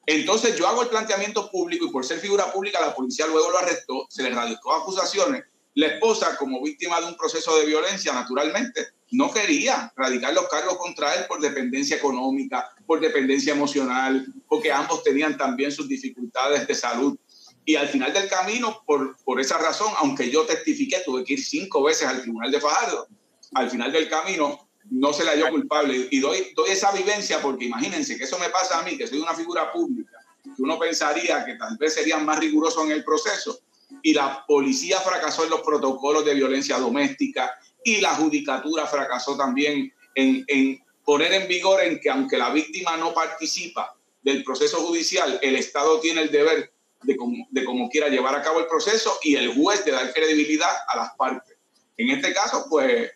[0.08, 3.58] Entonces yo hago el planteamiento público y por ser figura pública la policía luego lo
[3.58, 5.44] arrestó, se le radicó acusaciones.
[5.74, 10.78] La esposa, como víctima de un proceso de violencia, naturalmente, no quería radicar los cargos
[10.78, 16.76] contra él por dependencia económica, por dependencia emocional, porque ambos tenían también sus dificultades de
[16.76, 17.18] salud.
[17.66, 21.44] Y al final del camino, por, por esa razón, aunque yo testifiqué, tuve que ir
[21.44, 23.08] cinco veces al tribunal de Fajardo.
[23.54, 26.08] Al final del camino, no se le halló culpable.
[26.12, 29.20] Y doy, doy esa vivencia porque imagínense que eso me pasa a mí, que soy
[29.20, 33.60] una figura pública, que uno pensaría que tal vez serían más rigurosos en el proceso.
[34.02, 37.52] Y la policía fracasó en los protocolos de violencia doméstica
[37.84, 42.98] y la judicatura fracasó también en, en poner en vigor en que aunque la víctima
[42.98, 46.72] no participa del proceso judicial, el Estado tiene el deber
[47.04, 50.12] de como, de como quiera llevar a cabo el proceso y el juez de dar
[50.14, 51.56] credibilidad a las partes.
[51.98, 53.12] En este caso, pues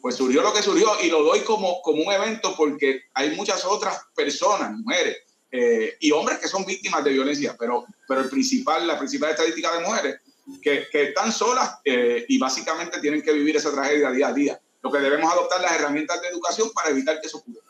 [0.00, 3.64] pues surgió lo que surgió y lo doy como, como un evento porque hay muchas
[3.64, 5.18] otras personas, mujeres
[5.50, 9.72] eh, y hombres que son víctimas de violencia, pero, pero el principal, la principal estadística
[9.76, 10.20] de mujeres
[10.62, 14.60] que, que están solas eh, y básicamente tienen que vivir esa tragedia día a día.
[14.82, 17.60] Lo que debemos adoptar las herramientas de educación para evitar que eso ocurra.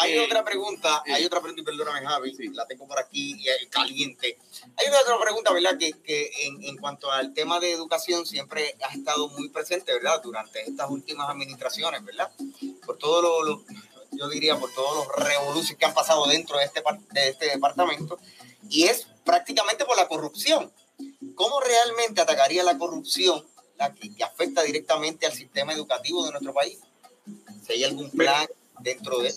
[0.00, 1.12] Hay Eh, otra pregunta, eh.
[1.14, 4.38] hay otra pregunta, y perdóname Javi, la tengo por aquí caliente.
[4.76, 5.76] Hay una otra pregunta, ¿verdad?
[5.78, 10.22] Que, que en, en cuanto al tema de educación siempre ha estado muy presente, ¿verdad?
[10.22, 12.30] Durante estas últimas administraciones, ¿verdad?
[12.86, 13.64] Por todo lo, lo-
[14.12, 16.82] yo diría, por todos los revoluciones que han pasado dentro de este,
[17.12, 18.18] de este departamento,
[18.70, 20.72] y es prácticamente por la corrupción.
[21.34, 23.46] ¿Cómo realmente atacaría la corrupción
[23.76, 26.78] la que, que afecta directamente al sistema educativo de nuestro país?
[27.66, 28.48] Si hay algún plan
[28.80, 29.32] dentro de.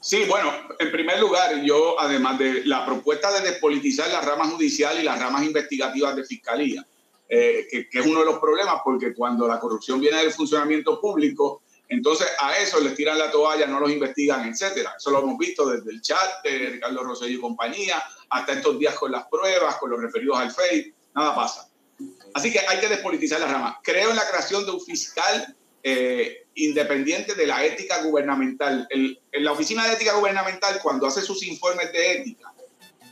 [0.00, 4.98] Sí, bueno, en primer lugar, yo, además de la propuesta de despolitizar la rama judicial
[5.00, 6.86] y las ramas investigativas de fiscalía,
[7.28, 11.00] eh, que, que es uno de los problemas, porque cuando la corrupción viene del funcionamiento
[11.00, 14.94] público, entonces a eso les tiran la toalla, no los investigan, etcétera.
[14.96, 18.94] Eso lo hemos visto desde el chat de Ricardo Rosselló y compañía, hasta estos días
[18.94, 21.68] con las pruebas, con los referidos al FEI, nada pasa.
[22.32, 23.78] Así que hay que despolitizar la rama.
[23.82, 28.86] Creo en la creación de un fiscal eh, independiente de la ética gubernamental.
[28.90, 32.52] El- en la Oficina de Ética Gubernamental, cuando hace sus informes de ética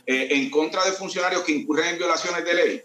[0.05, 2.81] eh, en contra de funcionarios que incurren en violaciones de ley,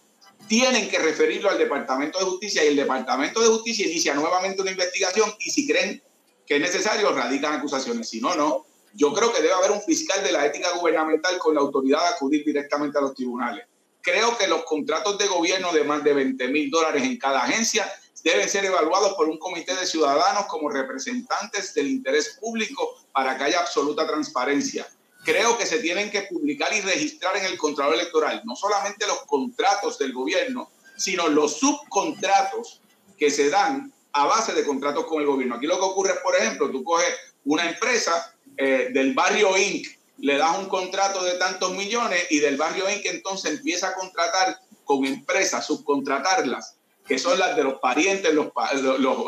[0.49, 4.71] tienen que referirlo al Departamento de Justicia y el Departamento de Justicia inicia nuevamente una
[4.71, 6.03] investigación y si creen
[6.47, 8.09] que es necesario, radican acusaciones.
[8.09, 8.67] Si no, no.
[8.95, 12.15] Yo creo que debe haber un fiscal de la ética gubernamental con la autoridad de
[12.15, 13.67] acudir directamente a los tribunales.
[14.01, 17.91] Creo que los contratos de gobierno de más de 20 mil dólares en cada agencia
[18.27, 23.45] deben ser evaluados por un comité de ciudadanos como representantes del interés público para que
[23.45, 24.85] haya absoluta transparencia.
[25.25, 29.23] Creo que se tienen que publicar y registrar en el Contralor Electoral no solamente los
[29.27, 32.81] contratos del gobierno, sino los subcontratos
[33.17, 35.55] que se dan a base de contratos con el gobierno.
[35.55, 37.15] Aquí lo que ocurre es, por ejemplo, tú coges
[37.45, 39.87] una empresa eh, del barrio Inc.,
[40.19, 43.07] le das un contrato de tantos millones y del barrio Inc.
[43.07, 46.77] entonces empieza a contratar con empresas, subcontratarlas,
[47.07, 48.49] que son las de los parientes, los,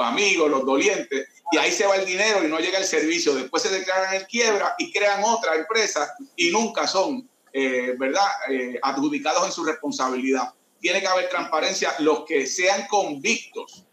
[0.02, 3.34] amigos, los dolientes, y ahí se va el dinero y no llega el servicio.
[3.34, 8.78] Después se declaran en quiebra y crean otra empresa y nunca son, eh, ¿verdad?, eh,
[8.82, 10.52] adjudicados en su responsabilidad.
[10.80, 11.94] Tiene que haber transparencia.
[12.00, 13.84] Los que sean convictos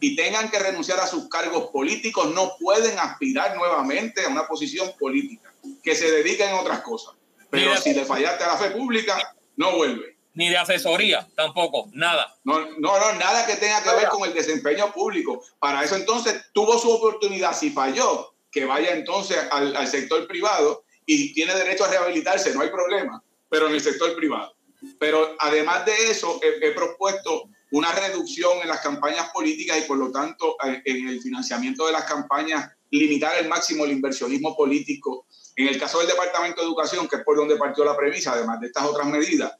[0.00, 4.92] y tengan que renunciar a sus cargos políticos no pueden aspirar nuevamente a una posición
[4.98, 7.14] política, que se dediquen a otras cosas.
[7.50, 7.80] Pero Mira.
[7.80, 10.11] si le fallaste a la fe pública, no vuelve.
[10.34, 12.34] Ni de asesoría, tampoco, nada.
[12.44, 15.44] No, no, no, nada que tenga que ver con el desempeño público.
[15.58, 17.54] Para eso entonces tuvo su oportunidad.
[17.54, 22.62] Si falló, que vaya entonces al, al sector privado y tiene derecho a rehabilitarse, no
[22.62, 24.54] hay problema, pero en el sector privado.
[24.98, 29.96] Pero además de eso, he, he propuesto una reducción en las campañas políticas y por
[29.96, 35.26] lo tanto eh, en el financiamiento de las campañas, limitar al máximo el inversionismo político.
[35.56, 38.60] En el caso del Departamento de Educación, que es por donde partió la premisa, además
[38.60, 39.52] de estas otras medidas,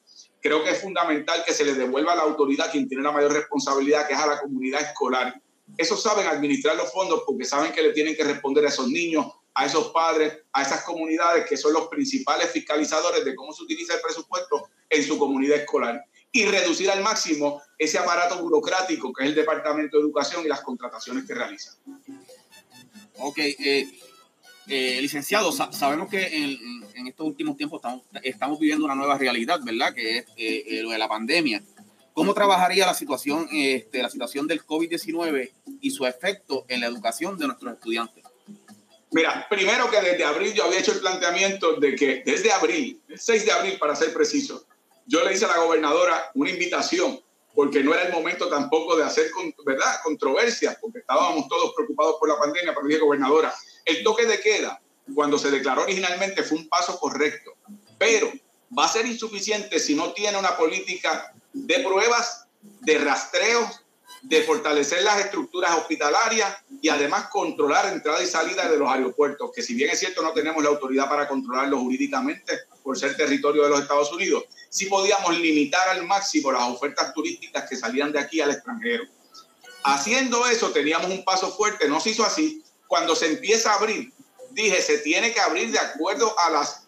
[0.42, 3.32] creo que es fundamental que se le devuelva la autoridad a quien tiene la mayor
[3.32, 5.40] responsabilidad, que es a la comunidad escolar.
[5.78, 9.26] Esos saben administrar los fondos porque saben que le tienen que responder a esos niños,
[9.54, 13.94] a esos padres, a esas comunidades que son los principales fiscalizadores de cómo se utiliza
[13.94, 19.30] el presupuesto en su comunidad escolar y reducir al máximo ese aparato burocrático que es
[19.30, 21.74] el Departamento de Educación y las contrataciones que realizan.
[23.18, 23.88] Ok, eh,
[24.68, 27.82] eh, licenciado, sa- sabemos que en, estos últimos tiempos
[28.22, 29.92] estamos, viviendo una nueva realidad, ¿verdad?
[29.92, 31.62] Que es eh, eh, lo de la pandemia.
[32.14, 35.50] ¿Cómo trabajaría la situación, este, la situación del COVID-19
[35.80, 38.22] y su efecto en la educación de nuestros estudiantes?
[39.10, 43.18] Mira, primero que desde abril yo había hecho el planteamiento de que desde abril, el
[43.18, 44.64] 6 de abril para ser preciso,
[45.06, 47.20] yo le hice a la gobernadora una invitación,
[47.54, 49.26] porque no era el momento tampoco de hacer,
[49.66, 53.52] ¿verdad?, controversias, porque estábamos todos preocupados por la pandemia, pero dije, gobernadora,
[53.84, 54.80] el toque de queda,
[55.14, 57.52] cuando se declaró originalmente, fue un paso correcto,
[57.98, 58.32] pero
[58.76, 62.46] va a ser insuficiente si no tiene una política de pruebas,
[62.80, 63.70] de rastreo,
[64.22, 69.62] de fortalecer las estructuras hospitalarias y además controlar entrada y salida de los aeropuertos, que
[69.62, 73.70] si bien es cierto no tenemos la autoridad para controlarlo jurídicamente por ser territorio de
[73.70, 78.40] los Estados Unidos, sí podíamos limitar al máximo las ofertas turísticas que salían de aquí
[78.40, 79.04] al extranjero.
[79.84, 82.61] Haciendo eso teníamos un paso fuerte, no se hizo así.
[82.92, 84.12] Cuando se empieza a abrir,
[84.50, 86.86] dije, se tiene que abrir de acuerdo a, las,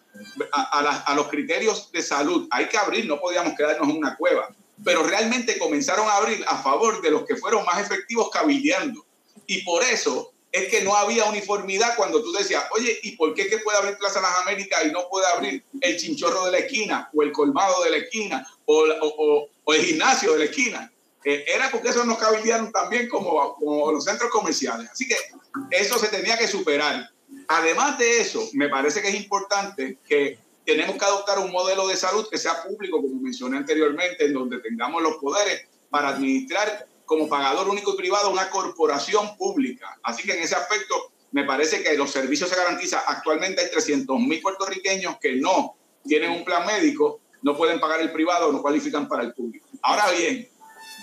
[0.51, 2.47] a, los criterios de salud.
[2.51, 4.49] Hay que abrir, no podíamos quedarnos en una cueva.
[4.83, 9.03] Pero realmente comenzaron a abrir a favor de los que fueron más efectivos cabildeando.
[9.47, 13.47] Y por eso es que no había uniformidad cuando tú decías, oye, ¿y por qué
[13.47, 17.09] que puede abrir Plaza Las Américas y no puede abrir el chinchorro de la esquina
[17.15, 20.91] o el colmado de la esquina o- o el gimnasio de la esquina?
[21.25, 24.89] Eh, era porque eso nos cabildearon también como, como los centros comerciales.
[24.91, 25.15] Así que
[25.71, 27.09] eso se tenía que superar.
[27.47, 31.97] Además de eso, me parece que es importante que tenemos que adoptar un modelo de
[31.97, 37.27] salud que sea público, como mencioné anteriormente, en donde tengamos los poderes para administrar como
[37.27, 39.97] pagador único y privado una corporación pública.
[40.03, 43.01] Así que en ese aspecto me parece que los servicios se garantizan.
[43.07, 48.11] Actualmente hay 300 mil puertorriqueños que no tienen un plan médico, no pueden pagar el
[48.11, 49.67] privado, no cualifican para el público.
[49.81, 50.49] Ahora bien,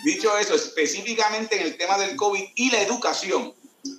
[0.04, 3.54] dicho eso, específicamente en el tema del COVID y la educación,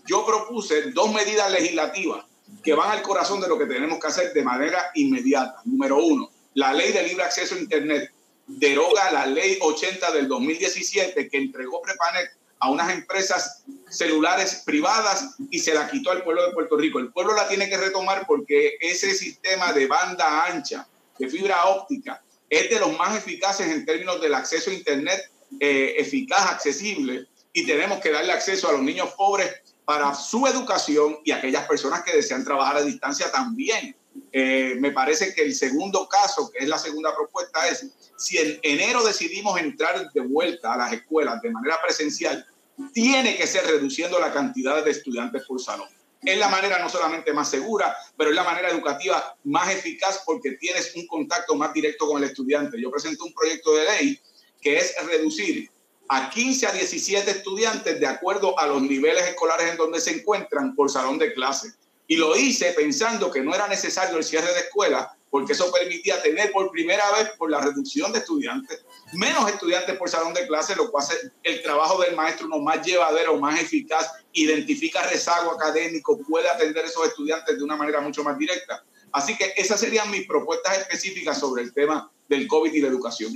[0.06, 2.26] yo propuse dos medidas legislativas
[2.64, 5.62] que van al corazón de lo que tenemos que hacer de manera inmediata.
[5.66, 8.12] Número uno, la ley de libre acceso a Internet
[8.48, 15.60] deroga la ley 80 del 2017 que entregó Prepanet a unas empresas celulares privadas y
[15.60, 17.00] se la quitó al pueblo de Puerto Rico.
[17.00, 20.88] El pueblo la tiene que retomar porque ese sistema de banda ancha,
[21.20, 25.96] de fibra óptica, es de los más eficaces en términos del acceso a Internet eh,
[25.98, 29.52] eficaz, accesible, y tenemos que darle acceso a los niños pobres
[29.86, 33.96] para su educación y a aquellas personas que desean trabajar a distancia también.
[34.32, 37.88] Eh, me parece que el segundo caso, que es la segunda propuesta, es
[38.18, 42.46] si en enero decidimos entrar de vuelta a las escuelas de manera presencial,
[42.94, 45.88] tiene que ser reduciendo la cantidad de estudiantes por salón.
[46.22, 50.54] Es la manera no solamente más segura, pero es la manera educativa más eficaz porque
[50.54, 52.82] tienes un contacto más directo con el estudiante.
[52.82, 54.22] Yo presento un proyecto de ley
[54.64, 55.70] que es reducir
[56.08, 60.76] a 15 a 17 estudiantes de acuerdo a los niveles escolares en donde se encuentran
[60.76, 61.74] por salón de clase.
[62.08, 66.22] Y lo hice pensando que no era necesario el cierre de escuela, porque eso permitía
[66.22, 70.76] tener por primera vez, por la reducción de estudiantes, menos estudiantes por salón de clase,
[70.76, 76.20] lo cual hace el trabajo del maestro uno más llevadero, más eficaz, identifica rezago académico,
[76.20, 78.84] puede atender a esos estudiantes de una manera mucho más directa.
[79.12, 83.34] Así que esas serían mis propuestas específicas sobre el tema del COVID y la educación.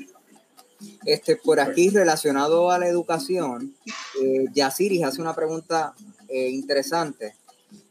[1.06, 3.76] Este, por aquí, relacionado a la educación,
[4.22, 5.94] eh, Yasiris hace una pregunta
[6.28, 7.36] eh, interesante.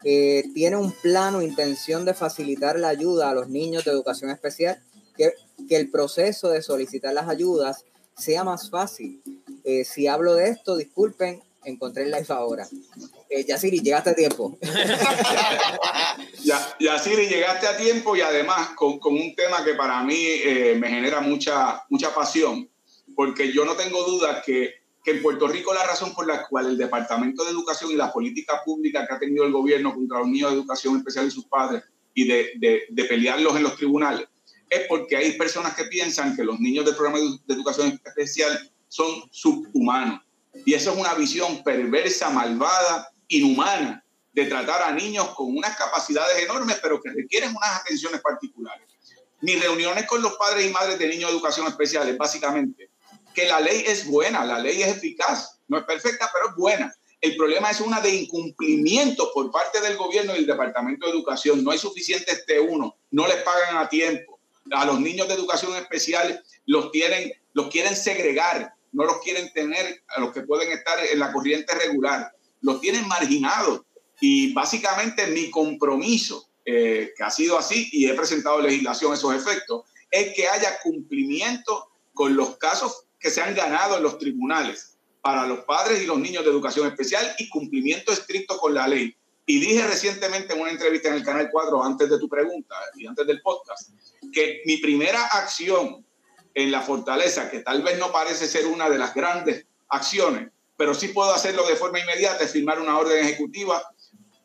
[0.05, 4.30] Eh, ¿Tiene un plan o intención de facilitar la ayuda a los niños de educación
[4.30, 4.80] especial?
[5.16, 5.32] Que,
[5.68, 7.84] que el proceso de solicitar las ayudas
[8.16, 9.22] sea más fácil.
[9.64, 12.68] Eh, si hablo de esto, disculpen, encontré el live ahora.
[13.28, 14.57] Eh, llegaste a tiempo.
[16.45, 20.24] Ya, llegaste a tiempo y además con, con un tema que para mí
[20.76, 22.70] me genera mucha, mucha pasión,
[23.17, 26.67] porque yo no tengo duda que, que en Puerto Rico la razón por la cual
[26.67, 30.29] el Departamento de Educación y la política pública que ha tenido el gobierno contra los
[30.29, 31.83] niños de educación especial y sus padres
[32.14, 34.29] y de, de, de pelearlos en los tribunales
[34.69, 39.09] es porque hay personas que piensan que los niños del programa de, educación especial son
[39.31, 40.21] subhumanos.
[40.64, 44.03] Y eso es una visión perversa, malvada, inhumana
[44.33, 48.87] de tratar a niños con unas capacidades enormes, pero que requieren unas atenciones particulares.
[49.41, 52.91] Mis reuniones con los padres y madres de niños de educación especial es básicamente
[53.37, 56.93] que la ley es buena, la ley es eficaz, no es perfecta, pero es buena.
[57.20, 61.62] El problema es una de incumplimiento por parte del gobierno y del Departamento de Educación.
[61.62, 64.41] No hay suficientes T1, no les pagan a tiempo,
[64.72, 70.03] a los niños de educación especial los tienen, los quieren segregar, no los quieren tener
[70.16, 72.32] a los que pueden estar en la corriente regular,
[72.62, 73.82] los tienen marginados.
[74.18, 79.34] Y básicamente mi compromiso, eh, que ha sido así, y he presentado legislación a esos
[79.34, 84.97] efectos, es que haya cumplimiento con los casos que se han ganado en los tribunales
[85.20, 89.16] para los padres y los niños de educación especial y cumplimiento estricto con la ley.
[89.45, 93.05] Y dije recientemente en una entrevista en el Canal 4, antes de tu pregunta y
[93.05, 93.91] antes del podcast,
[94.33, 96.07] que mi primera acción
[96.55, 100.95] en la fortaleza, que tal vez no parece ser una de las grandes acciones, pero
[100.95, 103.83] sí puedo hacerlo de forma inmediata, es firmar una orden ejecutiva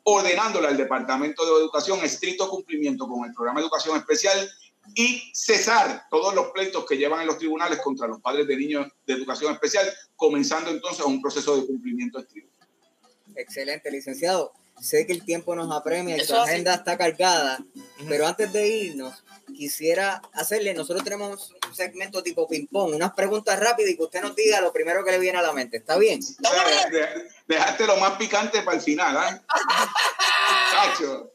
[0.06, 4.50] ordenándole al Departamento de Educación estricto cumplimiento con el programa de educación especial
[4.96, 8.88] y cesar todos los pleitos que llevan en los tribunales contra los padres de niños
[9.06, 12.52] de educación especial, comenzando entonces un proceso de cumplimiento estricto.
[13.36, 14.54] Excelente, licenciado.
[14.82, 17.64] Sé que el tiempo nos apremia y su agenda está cargada,
[18.10, 19.24] pero antes de irnos,
[19.56, 24.36] quisiera hacerle, nosotros tenemos un segmento tipo ping-pong, unas preguntas rápidas y que usted nos
[24.36, 25.78] diga lo primero que le viene a la mente.
[25.78, 26.20] ¿Está bien?
[26.20, 29.42] O sea, de- de- dejaste lo más picante para el final, ¿ah?
[30.72, 31.32] Chacho.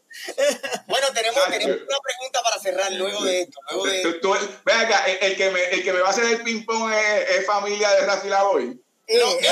[0.87, 3.59] Bueno, tenemos, tenemos una pregunta para cerrar luego de esto.
[3.71, 6.11] Luego de Tú- tú- ven acá, el, el que me, el que me va a
[6.11, 8.81] hacer el ping-pong es, es familia de Rafi Lavoy.
[9.09, 9.47] Eh, No, ¡eh!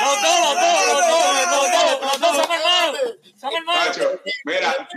[0.00, 3.00] Los dos, los dos, los dos, los dos, los dos somos hermanos.
[3.40, 3.84] Somos hermanos.
[3.96, 4.88] Chacho, mira,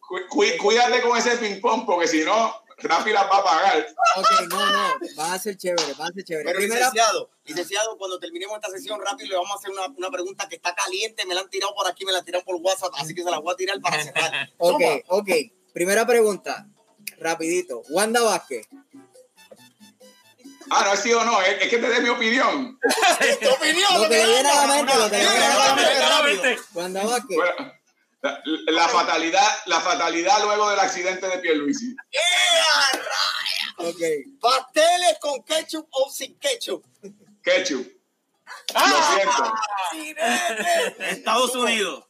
[0.00, 3.86] cu- cu- cuídate con ese ping-pong porque si no, Rafi la va a pagar.
[4.16, 6.46] Ok, no, no, van a ser chéveres, van a ser chéveres.
[6.46, 10.10] Pero Primera, licenciado, licenciado, cuando terminemos esta sesión rápido le vamos a hacer una, una
[10.10, 12.92] pregunta que está caliente, me la han tirado por aquí, me la tiraron por WhatsApp,
[12.98, 14.50] así que se la voy a tirar para cerrar.
[14.58, 14.94] ok, Toma.
[15.08, 15.28] ok.
[15.72, 16.66] Primera pregunta,
[17.18, 17.82] rapidito.
[17.90, 18.66] Wanda Vázquez.
[20.70, 22.78] Ah, no es sí o no, es, es que te dé mi opinión.
[23.40, 24.02] ¿Tu opinión?
[24.02, 25.94] Lo que le viene a la mente, lo que le viene a la mente.
[25.94, 26.58] Claramente.
[26.72, 27.36] Wanda Vázquez.
[27.36, 27.72] Bueno,
[28.24, 31.94] la, la fatalidad, la fatalidad luego del accidente de Pierluisi.
[32.10, 32.18] ¡Eh,
[33.76, 34.00] Ok.
[34.40, 36.84] Pasteles con ketchup o sin ketchup.
[37.42, 37.86] Ketchup.
[38.74, 38.88] Ah.
[38.88, 41.02] Lo siento.
[41.10, 42.04] Estados Unidos.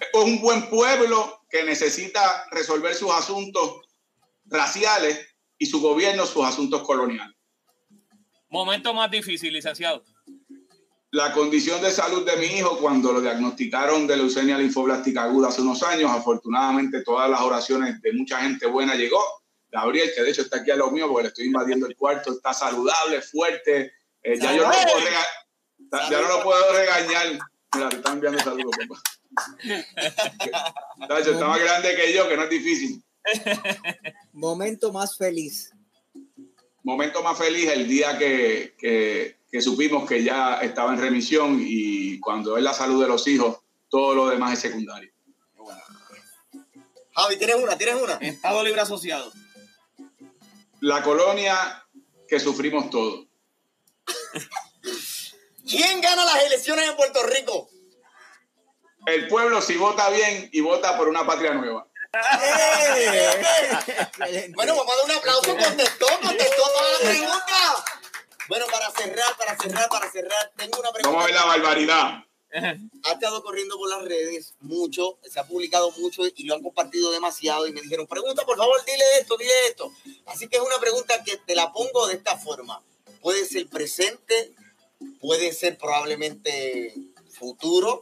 [0.00, 3.80] Es un buen pueblo que necesita resolver sus asuntos
[4.44, 7.34] raciales y su gobierno sus asuntos coloniales.
[8.50, 10.04] Momento más difícil, licenciado.
[11.10, 15.62] La condición de salud de mi hijo cuando lo diagnosticaron de leucemia linfoblástica aguda hace
[15.62, 19.22] unos años, afortunadamente todas las oraciones de mucha gente buena llegó.
[19.70, 22.32] Gabriel, que de hecho está aquí a lo mío porque le estoy invadiendo el cuarto,
[22.32, 23.92] está saludable, fuerte.
[24.22, 27.38] Eh, ya yo no lo puedo rega- ya no lo puedo regañar.
[27.74, 29.02] Mira, te están enviando saludos, papá.
[31.08, 33.02] Tacho, está más grande que yo, que no es difícil.
[34.32, 35.72] Momento más feliz.
[36.82, 42.20] momento más feliz el día que, que- que supimos que ya estaba en remisión y
[42.20, 45.10] cuando es la salud de los hijos, todo lo demás es secundario.
[47.14, 47.76] Javi, ¿tienes una?
[47.76, 48.14] ¿Tienes una?
[48.14, 49.32] Estado Libre Asociado.
[50.80, 51.84] La colonia
[52.28, 53.26] que sufrimos todos.
[55.68, 57.68] ¿Quién gana las elecciones en Puerto Rico?
[59.06, 61.88] El pueblo si vota bien y vota por una patria nueva.
[62.12, 63.46] Excelente.
[64.54, 65.56] Bueno, vamos a dar un aplauso.
[65.56, 67.84] Contestó, contestó toda la pregunta.
[68.48, 71.34] Bueno, para cerrar, para cerrar, para cerrar, tengo una Vamos a ver pregunta.
[71.34, 72.24] la barbaridad.
[73.04, 77.10] Ha estado corriendo por las redes mucho, se ha publicado mucho y lo han compartido
[77.12, 79.92] demasiado y me dijeron, pregunta, por favor, dile esto, dile esto.
[80.26, 82.82] Así que es una pregunta que te la pongo de esta forma.
[83.20, 84.54] Puede ser presente,
[85.20, 86.94] puede ser probablemente
[87.38, 88.00] futuro.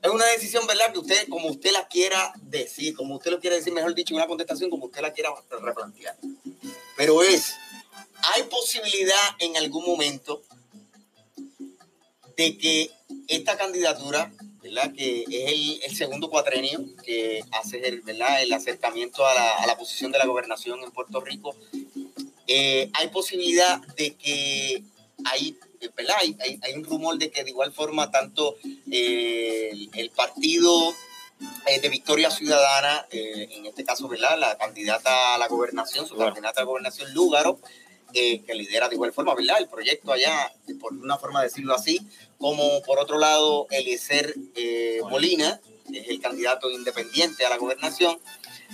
[0.00, 0.92] Es una decisión, ¿verdad?
[0.92, 4.28] Que usted, como usted la quiera decir, como usted lo quiere decir, mejor dicho, una
[4.28, 5.30] contestación como usted la quiera
[5.60, 6.16] replantear.
[6.96, 7.52] Pero es,
[8.32, 10.42] ¿hay posibilidad en algún momento
[12.36, 12.90] de que
[13.28, 14.92] esta candidatura, ¿verdad?
[14.92, 18.42] Que es el, el segundo cuatrenio que hace el, ¿verdad?
[18.42, 21.54] el acercamiento a la, a la posición de la gobernación en Puerto Rico,
[22.46, 24.82] eh, hay posibilidad de que
[25.24, 25.56] hay,
[25.96, 26.16] ¿verdad?
[26.18, 28.56] Hay, hay- hay un rumor de que de igual forma tanto
[28.90, 30.92] eh, el, el partido
[31.66, 34.38] eh, de Victoria Ciudadana, en este caso, ¿verdad?
[34.38, 36.34] La candidata a la gobernación, su Lúgaro.
[36.34, 37.60] candidata a la gobernación, Lúgaro,
[38.14, 39.58] eh, que lidera de igual forma, ¿verdad?
[39.58, 42.00] El proyecto allá, por una forma de decirlo así,
[42.38, 45.60] como por otro lado, Eliezer eh, Molina,
[45.90, 48.18] que es el candidato independiente a la gobernación,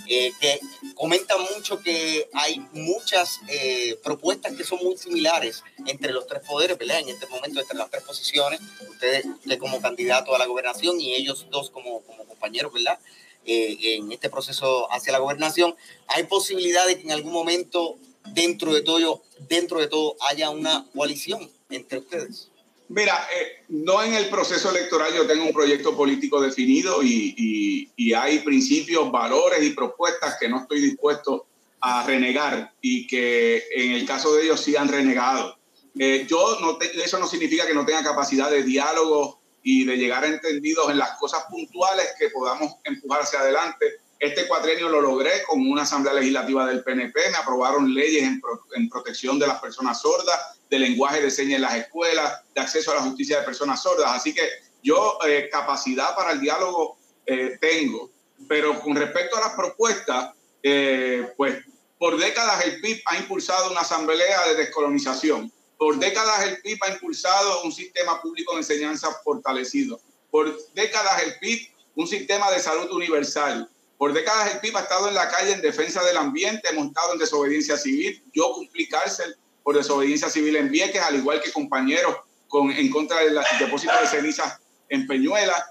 [0.07, 0.59] eh, que
[0.95, 6.77] comenta mucho que hay muchas eh, propuestas que son muy similares entre los tres poderes,
[6.77, 6.99] ¿verdad?
[6.99, 11.13] En este momento, entre las tres posiciones, ustedes usted como candidato a la gobernación y
[11.13, 12.99] ellos dos como, como compañeros, ¿verdad?
[13.45, 15.75] Eh, en este proceso hacia la gobernación,
[16.07, 17.97] hay posibilidad de que en algún momento
[18.33, 22.49] dentro de todo, dentro de todo haya una coalición entre ustedes.
[22.89, 27.89] Mira, eh, no en el proceso electoral yo tengo un proyecto político definido y, y-
[27.95, 31.45] y hay principios, valores y propuestas que no estoy dispuesto
[31.79, 35.57] a renegar y que en el caso de ellos sí han renegado.
[35.97, 39.95] Eh, yo no te- eso no significa que no tenga capacidad de diálogo y de
[39.95, 43.85] llegar a entendidos en las cosas puntuales que podamos empujar hacia adelante.
[44.21, 48.63] Este cuatrienio lo logré con una asamblea legislativa del PNP, me aprobaron leyes en, pro-
[48.75, 52.91] en protección de las personas sordas, de lenguaje de señas en las escuelas, de acceso
[52.91, 54.11] a la justicia de personas sordas.
[54.15, 54.47] Así que
[54.83, 58.11] yo eh, capacidad para el diálogo eh, tengo,
[58.47, 61.57] pero con respecto a las propuestas, eh, pues
[61.97, 65.51] por décadas el PIB ha impulsado una asamblea de descolonización.
[65.79, 69.99] Por décadas el PIB ha impulsado un sistema público de enseñanza fortalecido.
[70.29, 73.67] Por décadas el PIB un sistema de salud universal.
[74.01, 77.13] Por décadas el PIB ha estado en la calle en defensa del ambiente, hemos estado
[77.13, 78.23] en desobediencia civil.
[78.33, 82.15] Yo cumplí cárcel por desobediencia civil en Vieques, al igual que compañeros
[82.47, 84.57] con, en contra del depósito de cenizas
[84.89, 85.65] en Peñuelas.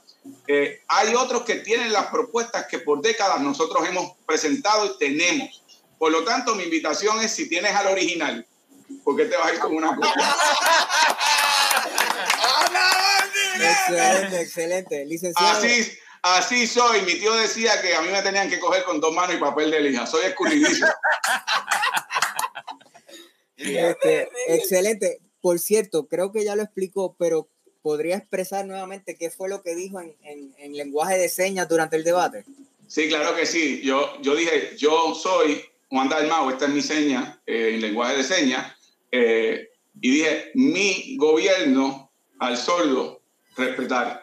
[0.46, 5.64] Eh, hay otros que tienen las propuestas que por décadas nosotros hemos presentado y tenemos.
[5.98, 8.46] Por lo tanto, mi invitación es si tienes al original,
[9.02, 10.12] ¿por qué te vas a ir con una copia?
[13.60, 15.04] Excelente, excelente.
[15.04, 15.58] Licenciado.
[15.58, 17.02] Así, así soy.
[17.02, 19.70] Mi tío decía que a mí me tenían que coger con dos manos y papel
[19.70, 20.06] de lija.
[20.06, 20.86] Soy escurridizo.
[23.56, 25.20] Este, excelente.
[25.42, 27.48] Por cierto, creo que ya lo explicó, pero
[27.82, 31.96] ¿podría expresar nuevamente qué fue lo que dijo en, en- en lenguaje de señas durante
[31.96, 32.44] el debate?
[32.88, 33.80] Sí, claro que sí.
[33.82, 38.24] Yo, yo dije, yo soy Juan Dalmau, esta es mi seña eh, en lenguaje de
[38.24, 38.74] señas.
[39.12, 39.66] eh,
[40.00, 43.20] y dije, mi gobierno al sordo
[43.56, 44.19] respetar.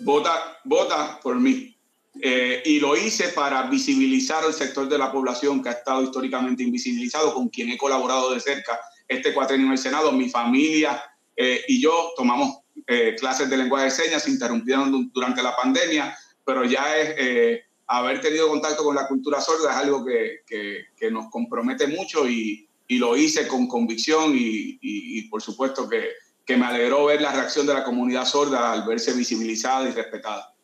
[0.00, 1.74] Vota, vota por mí.
[2.20, 6.62] Eh, y lo hice para visibilizar el sector de la población que ha estado históricamente
[6.64, 10.10] invisibilizado, con quien he colaborado de cerca este cuatrenio en el Senado.
[10.12, 11.00] Mi familia
[11.36, 15.54] eh, y yo tomamos eh, clases de lenguaje de señas, se interrumpieron du- durante la
[15.54, 20.40] pandemia, pero ya es eh, haber tenido contacto con la cultura sorda es algo que,
[20.46, 25.40] que- que nos compromete mucho y, y lo hice con convicción y, y- y por
[25.42, 26.08] supuesto que,
[26.48, 30.54] que me alegró ver la reacción de la comunidad sorda al verse visibilizada y respetada.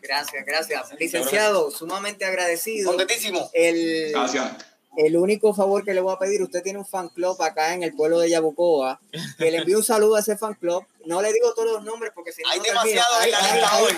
[0.00, 0.88] Gracias, gracias.
[0.98, 2.88] Licenciado, sumamente agradecido.
[2.88, 3.50] Contentísimo.
[3.52, 4.50] El, Gracias.
[4.96, 7.82] el único favor que le voy a pedir, usted tiene un fan club acá en
[7.82, 9.00] el pueblo de Yabucoa,
[9.38, 10.84] que le envíe un saludo a ese fan club.
[11.04, 13.52] No le digo todos los nombres porque si no, Hay no demasiado en la Hay-
[13.52, 13.92] lista hay- hoy.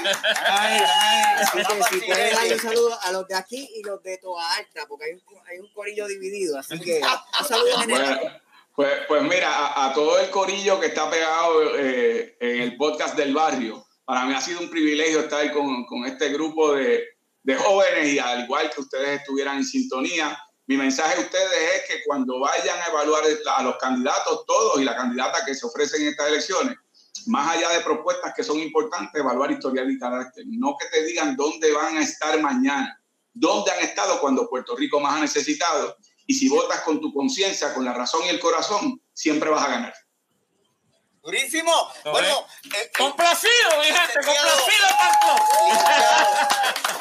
[0.47, 1.43] Ay, ay.
[1.45, 4.57] Así que si puede darle un saludo a los de aquí y los de Toa
[4.57, 6.59] Alta, porque hay un, hay un corillo dividido.
[6.59, 7.01] Así que
[7.41, 8.18] un saludo general.
[8.20, 8.44] Bueno,
[8.75, 13.16] pues, pues mira, a, a todo el corillo que está pegado eh, en el podcast
[13.16, 17.05] del barrio, para mí ha sido un privilegio estar con, con este grupo de,
[17.43, 20.39] de jóvenes y al igual que ustedes estuvieran en sintonía.
[20.66, 23.22] Mi mensaje a ustedes es que cuando vayan a evaluar
[23.57, 26.77] a los candidatos todos y la candidata que se ofrecen en estas elecciones,
[27.27, 30.45] más allá de propuestas que son importantes, evaluar historial y carácter.
[30.49, 33.01] No que te digan dónde van a estar mañana,
[33.35, 35.97] dónde han estado cuando Puerto Rico más ha necesitado.
[36.27, 39.68] Y si votas con tu conciencia, con la razón y el corazón, siempre vas a
[39.68, 39.95] ganar.
[41.22, 41.72] Durísimo.
[42.05, 44.49] ¿Lo Bueno, eh, eh, Complacido, mi gente, Licenciado.
[44.59, 44.87] complacido,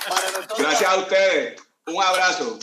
[0.09, 1.61] para nosotros, Gracias a ustedes.
[1.88, 2.57] Un abrazo.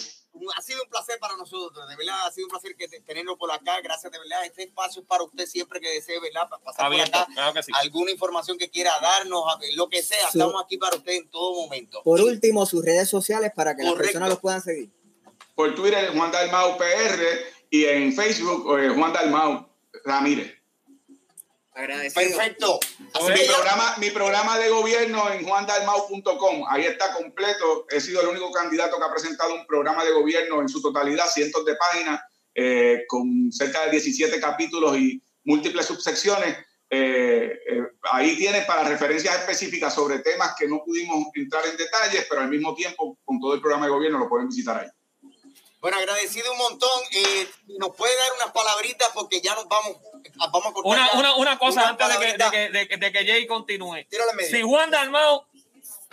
[0.56, 3.36] ha sido un placer para nosotros, de verdad, ha sido un placer que te- tenerlo
[3.36, 3.78] por acá.
[3.82, 4.42] Gracias, de verdad.
[4.46, 6.48] Este espacio es para usted siempre que desee, ¿verdad?
[6.48, 7.26] Pa- Pasar por acá.
[7.34, 7.72] claro que sí.
[7.74, 9.44] Alguna información que quiera darnos,
[9.74, 10.38] lo que sea, Sí.
[10.38, 12.02] estamos aquí para usted en todo momento.
[12.02, 14.90] Por último, sus redes sociales para que las personas los puedan seguir.
[15.61, 17.22] Por Twitter, Juan Dalmau PR
[17.68, 19.68] y en Facebook, eh, Juan Dalmau
[20.06, 20.54] Ramírez.
[21.74, 22.38] Agradecido.
[22.38, 22.80] Perfecto.
[23.12, 27.84] Así Mi programa, mi programa de gobierno en juandalmau.com, ahí está completo.
[27.90, 31.26] He sido el único candidato que ha presentado un programa de gobierno en su totalidad,
[31.26, 32.22] cientos de páginas,
[32.54, 36.56] eh, con cerca de 17 capítulos y múltiples subsecciones.
[36.88, 37.82] Eh, eh,
[38.12, 42.48] ahí tienes para referencias específicas sobre temas que no pudimos entrar en detalles, pero al
[42.48, 44.88] mismo tiempo, con todo el programa de gobierno, lo pueden visitar ahí.
[45.81, 46.91] Bueno, agradecido un montón.
[47.12, 49.97] Eh, nos puede dar unas palabritas porque ya nos vamos,
[50.53, 50.85] vamos a cortar.
[50.85, 53.47] Una, una, una cosa Una antes de que, de, que, de, que- de que Jay
[53.47, 54.05] continúe.
[54.09, 54.51] Tírale medio.
[54.51, 55.47] Si Juan Dalmau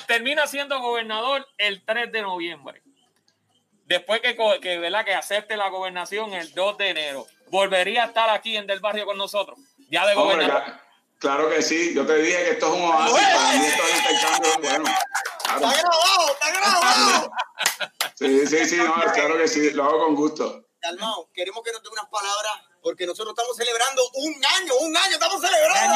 [0.06, 2.82] termina siendo gobernador el 3 de noviembre,
[3.86, 5.04] después que, que, ¿verdad?
[5.06, 9.06] que acepte la gobernación el 2 de enero, volvería a estar aquí en Del Barrio
[9.06, 9.58] con nosotros,
[9.90, 10.80] ya de Hombre, gobernador.
[11.20, 11.94] Claro que sí.
[11.94, 13.14] Yo te dije que esto es un oasis.
[13.14, 14.86] Para mí esto es intercambio bueno.
[15.44, 15.68] Claro.
[15.68, 17.32] Está grabado, está grabado.
[18.16, 20.66] Sí, sí, sí, no, claro que sí, lo hago con gusto.
[20.80, 22.54] Calmao, queremos que nos dé unas palabras
[22.88, 25.96] porque nosotros estamos celebrando un año, un año, estamos celebrando.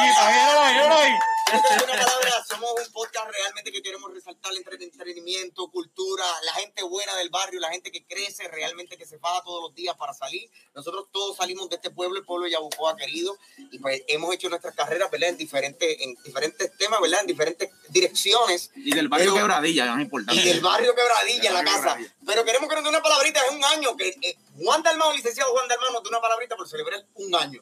[1.50, 7.16] Palabra, somos un podcast realmente que queremos resaltar el entre- entretenimiento, cultura, la gente buena
[7.16, 10.50] del barrio, la gente que crece, realmente que se paga todos los días para salir.
[10.74, 13.38] Nosotros todos salimos de este pueblo, el pueblo de Yabucoa querido,
[13.70, 15.30] y pues hemos hecho nuestras carreras, ¿verdad?
[15.30, 17.20] En diferentes, en diferentes temas, ¿verdad?
[17.22, 18.70] En diferentes direcciones.
[18.76, 20.42] Y del barrio Pero- Quebradilla, es importante.
[20.42, 21.96] Y del barrio Quebradilla, en la Barrio casa.
[21.96, 22.14] Quebradilla.
[22.26, 25.52] Pero queremos que nos dé una palabrita, es un año que eh, Juan Dalmao, licenciado
[25.52, 27.60] Juan Dalmao, nos dé una palabrita por celebrar un año.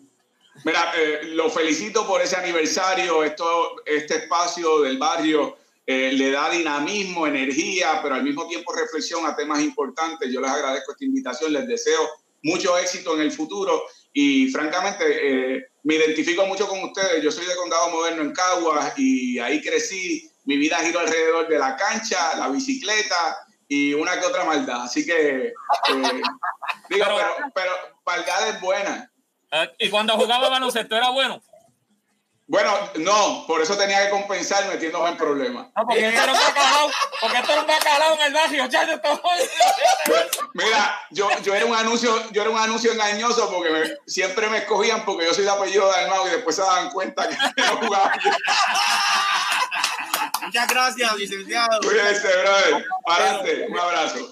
[0.64, 3.24] Mira, eh, lo felicito por ese aniversario.
[3.24, 5.56] Esto, este espacio del barrio
[5.86, 10.30] eh, le da dinamismo, energía, pero al mismo tiempo reflexión a temas importantes.
[10.30, 12.00] Yo les agradezco esta invitación, les deseo
[12.42, 15.04] mucho éxito en el futuro y francamente
[15.56, 17.22] eh, me identifico mucho con ustedes.
[17.22, 20.30] Yo soy de Condado Moderno en Caguas y ahí crecí.
[20.44, 23.38] Mi vida giró alrededor de la cancha, la bicicleta
[23.70, 24.82] y una que otra maldad.
[24.82, 25.52] Así que, eh,
[26.88, 27.72] digo, Pero- pero, pero
[28.04, 29.10] maldad es buena.
[29.52, 31.40] Ah, Y cuando jugaba baloncesto era bueno.
[32.48, 35.68] Bueno, no, por eso tenía que compensar metiéndome en problemas.
[35.76, 36.90] No, porque esto era un bacalao,
[37.20, 39.00] porque esto era un bacalao en el barrio, chacho,
[40.54, 44.58] Mira, yo, yo era un anuncio, yo era un anuncio engañoso porque me- siempre me
[44.58, 48.12] escogían porque yo soy de apellido Dalmau y después se daban cuenta que no jugaba.
[50.42, 51.80] Muchas gracias, licenciado.
[51.80, 52.86] Cuídense, brother.
[53.06, 54.30] Adelante, un abrazo.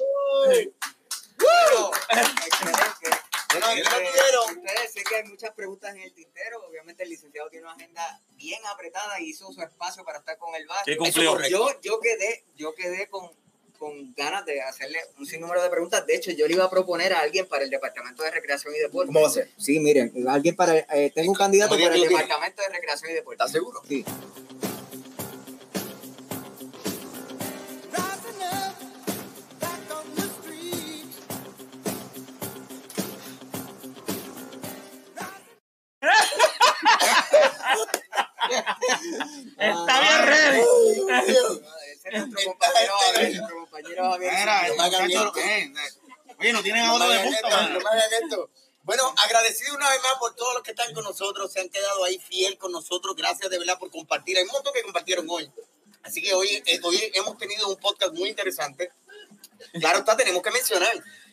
[1.38, 3.20] Bueno, excelente.
[3.50, 4.58] Bueno, aquí lo tuvieron.
[4.58, 6.62] Ustedes sé que hay muchas preguntas en el tintero.
[6.68, 10.54] Obviamente el licenciado tiene una agenda bien apretada y hizo su espacio para estar con
[10.54, 10.98] el Sí, barrio.
[10.98, 11.48] cumplió.
[11.48, 13.30] Yo, yo quedé, yo quedé con,
[13.78, 16.04] con ganas de hacerle un sinnúmero de preguntas.
[16.06, 18.78] De hecho, yo le iba a proponer a alguien para el Departamento de Recreación y
[18.80, 19.06] Deporte.
[19.06, 19.50] ¿Cómo va a ser?
[19.56, 23.14] Sí, miren, alguien para, eh, tengo un candidato ¿Cómo para el Departamento de Recreación y
[23.14, 23.36] Deporte.
[23.36, 23.80] ¿Estás seguro?
[23.88, 24.04] Sí.
[39.58, 40.62] Está bien ready.
[42.10, 42.92] Nuestro compañero
[44.12, 44.32] Javier,
[45.36, 45.72] eh,
[46.38, 46.82] Oye, no tienen
[48.08, 48.50] de esto.
[48.84, 52.04] Bueno, agradecido una vez más por todos los que están con nosotros, se han quedado
[52.04, 53.14] ahí fiel con nosotros.
[53.16, 54.38] Gracias de verdad por compartir.
[54.38, 55.50] Hay un montón que compartieron hoy.
[56.02, 58.92] Así que hoy, eh, hoy hemos tenido un podcast muy interesante.
[59.80, 60.92] Claro está, tenemos que mencionar.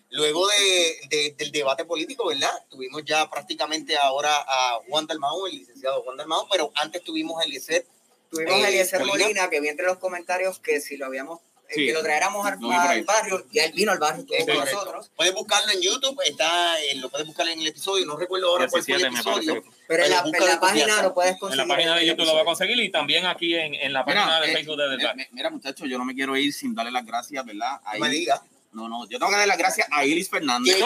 [0.10, 2.52] Luego de, de- del debate político, ¿verdad?
[2.70, 7.46] Tuvimos ya prácticamente ahora a Juan Dalmau, el licenciado Juan Dalmau, pero antes tuvimos a
[7.46, 7.86] Eliezer
[8.30, 9.26] Tuvimos Eh, a Eliezer Molina.
[9.26, 11.86] Molina, que vi entre los comentarios que si lo habíamos, eh, Sí.
[11.88, 12.58] que lo traéramos al,
[13.06, 15.10] barrio, y él vino al barrio, Es con nosotros.
[15.16, 18.68] Puedes buscarlo en YouTube, está, eh, lo puedes buscar en el episodio, no recuerdo ahora
[18.68, 19.52] cuál fue el 17 me parece.
[19.52, 19.74] episodio.
[19.88, 21.68] Pero en la, en en página lo puedes En conseguir.
[21.68, 24.26] la página de YouTube lo va a conseguir y también aquí en, en la página
[24.26, 26.76] Mira, de eh, Facebook de Del mira, mira, muchachos, yo no me quiero ir sin
[26.76, 27.80] darle las gracias, ¿verdad?
[27.84, 28.42] No Ahí- me digas.
[28.74, 30.76] No, no, yo tengo que darle las gracias a Iris Fernández.
[30.76, 30.82] ¿Qué?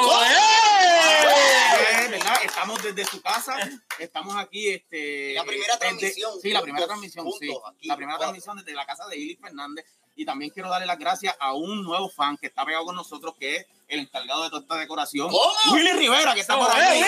[2.93, 3.55] Desde su casa,
[3.99, 5.33] estamos aquí, este...
[5.33, 7.49] La primera desde- transmisión, Sí, la primera juntos, transmisión, sí.
[7.67, 8.31] aquí, La primera cuatro.
[8.33, 9.85] transmisión desde la casa de Iris Fernández.
[10.15, 13.35] Y también quiero darle las gracias a un nuevo fan que está pegado con nosotros,
[13.39, 15.29] que es el encargado de toda esta decoración.
[15.29, 15.73] ¿Cómo?
[15.73, 17.03] Willy Rivera, que está por ¡Eh, ahí.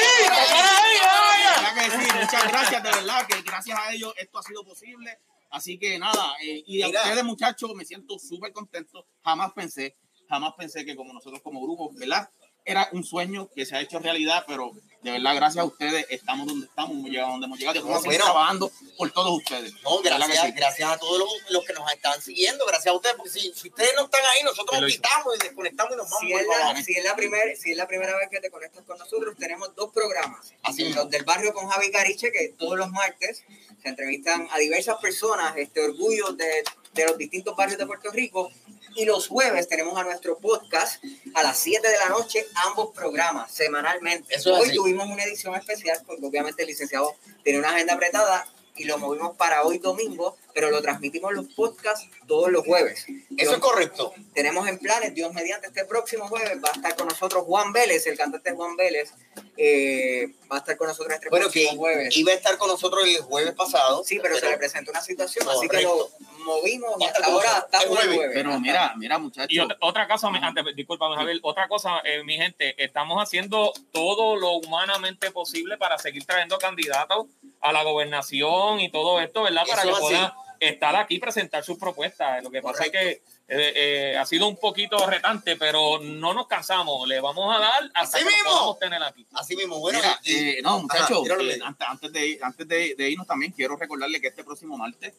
[2.22, 5.20] Muchas gracias, de verdad, que gracias a ellos esto ha sido posible.
[5.50, 7.02] Así que nada, eh, y a Mira.
[7.04, 9.06] ustedes muchachos me siento súper contento.
[9.24, 9.98] Jamás pensé,
[10.30, 12.30] jamás pensé que como nosotros como grupo, ¿verdad?
[12.64, 16.46] Era un sueño que se ha hecho realidad, pero de verdad, gracias a ustedes, estamos
[16.46, 17.80] donde estamos, hemos llegado donde hemos llegado.
[17.80, 18.34] y Vamos seguir Bueno.
[18.34, 19.74] trabajando por todos ustedes.
[19.84, 20.52] No, ¿Verdad que gracias, sí?
[20.56, 23.70] gracias a todos los, los que nos están siguiendo, gracias a ustedes, porque si, si
[23.70, 26.20] ustedes no están ahí, nosotros nos quitamos y desconectamos y nos vamos.
[26.22, 28.86] Si es, la, si, es la primer, si es la primera vez que te conectas
[28.86, 30.54] con nosotros, tenemos dos programas.
[30.62, 30.94] Así.
[30.94, 33.44] Los del barrio con Javi Cariche, que todos los martes
[33.82, 38.52] se entrevistan a diversas personas, este, orgullos de, de los distintos barrios de Puerto Rico.
[38.96, 41.02] Y los jueves tenemos a nuestro podcast
[41.34, 44.36] a las 7 de la noche, ambos programas, semanalmente.
[44.36, 44.76] Eso Hoy así.
[44.76, 49.38] tuvimos una edición especial, porque obviamente el licenciado tiene una agenda apretada y lo movimos
[49.38, 53.06] para hoy domingo, pero lo transmitimos los podcasts todos los jueves.
[53.38, 54.14] Eso es correcto.
[54.34, 58.06] tenemos en planes, Dios mediante este próximo jueves va a estar con nosotros Juan Vélez,
[58.08, 59.12] el cantante Juan Vélez,
[59.58, 62.18] eh, va a estar con nosotros este Bueno, que próximo jueves.
[62.18, 64.04] iba a estar con nosotros el jueves pasado.
[64.04, 66.10] Sí, pero, se le presentó una situación, así que lo
[66.46, 68.16] movimos y hasta con ahora estamos el jueves.
[68.16, 68.32] jueves.
[68.36, 69.52] Pero mira, mira, muchachos.
[69.52, 73.72] Y otra, otra cosa, mi- antes, discúlpame, Javier, otra cosa, eh, mi gente, estamos haciendo
[73.92, 77.28] todo lo humanamente posible para seguir trayendo candidatos
[77.60, 79.64] a la gobernación y todo esto, ¿verdad?
[79.68, 82.44] Para Eso que puedan estar aquí presentar sus propuestas.
[82.44, 86.48] Lo que pasa es que eh, eh, ha sido un poquito retante, pero no nos
[86.48, 87.08] cansamos.
[87.08, 88.50] Le vamos a dar hasta Así que mismo.
[88.52, 89.26] podamos tener aquí.
[89.34, 89.98] Así mismo, bueno.
[90.00, 93.76] Mira, eh, no, muchachos, eh, antes, antes de, ir- antes de, de irnos también quiero
[93.76, 95.14] recordarle que este próximo martes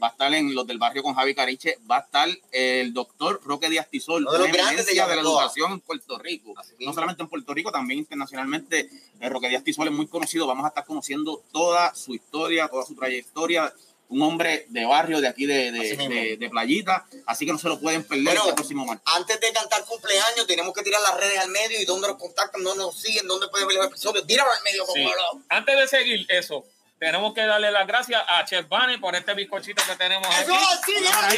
[0.00, 3.40] va a estar en los del barrio con Javi Cariche, va a estar el doctor
[3.44, 6.54] Roque Díaz Tizol, Uno de los grandes de la educación en Puerto Rico.
[6.56, 8.88] Así No solamente en Puerto Rico, también internacionalmente.
[9.20, 12.86] eh, Roque Díaz Tizol es muy conocido, vamos a estar conociendo toda su historia, toda
[12.86, 13.72] su trayectoria.
[14.14, 17.68] Un hombre de barrio de aquí de, de, de- de Playita, así que no se
[17.68, 19.04] lo pueden perder Bueno, este próximo martes.
[19.14, 22.62] Antes de cantar cumpleaños, tenemos que tirar las redes al medio y dónde nos contactan,
[22.62, 24.26] dónde nos siguen, dónde pueden ver los episodios.
[24.26, 25.04] Tíralo al medio, Sí.
[25.48, 26.64] Antes de seguir eso,
[26.98, 30.46] tenemos que darle las gracias a Chef Bunny por este bizcochito que tenemos aquí.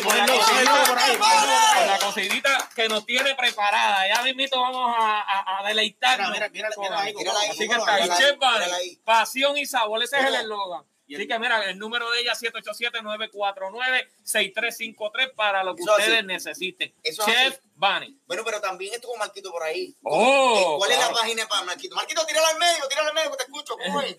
[0.03, 4.07] Con la, cocidita que nos tiene preparada.
[4.09, 6.31] Ya mismito vamos a, a, a deleitarnos.
[6.33, 10.41] Mira, mira, Así que está ahí, Chef Bunny, pasión y sabor, ese es el Mira.
[10.43, 10.85] eslogan.
[11.15, 16.03] Así que mira, el número de ella es 787-949-6353 para lo que Eso así.
[16.03, 16.93] ustedes necesiten.
[17.03, 17.59] Eso Chef.
[17.75, 18.19] Bunny.
[18.27, 19.95] Bueno, pero también estuvo Marquito por ahí.
[20.03, 21.95] Oh, Eh, ¿Cuál es la página para Marquito?
[21.95, 23.77] Marquito, tírala al medio, tírala al medio que te escucho.
[23.77, 24.17] ¿Cómo es?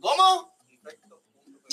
[0.00, 0.52] ¿Cómo?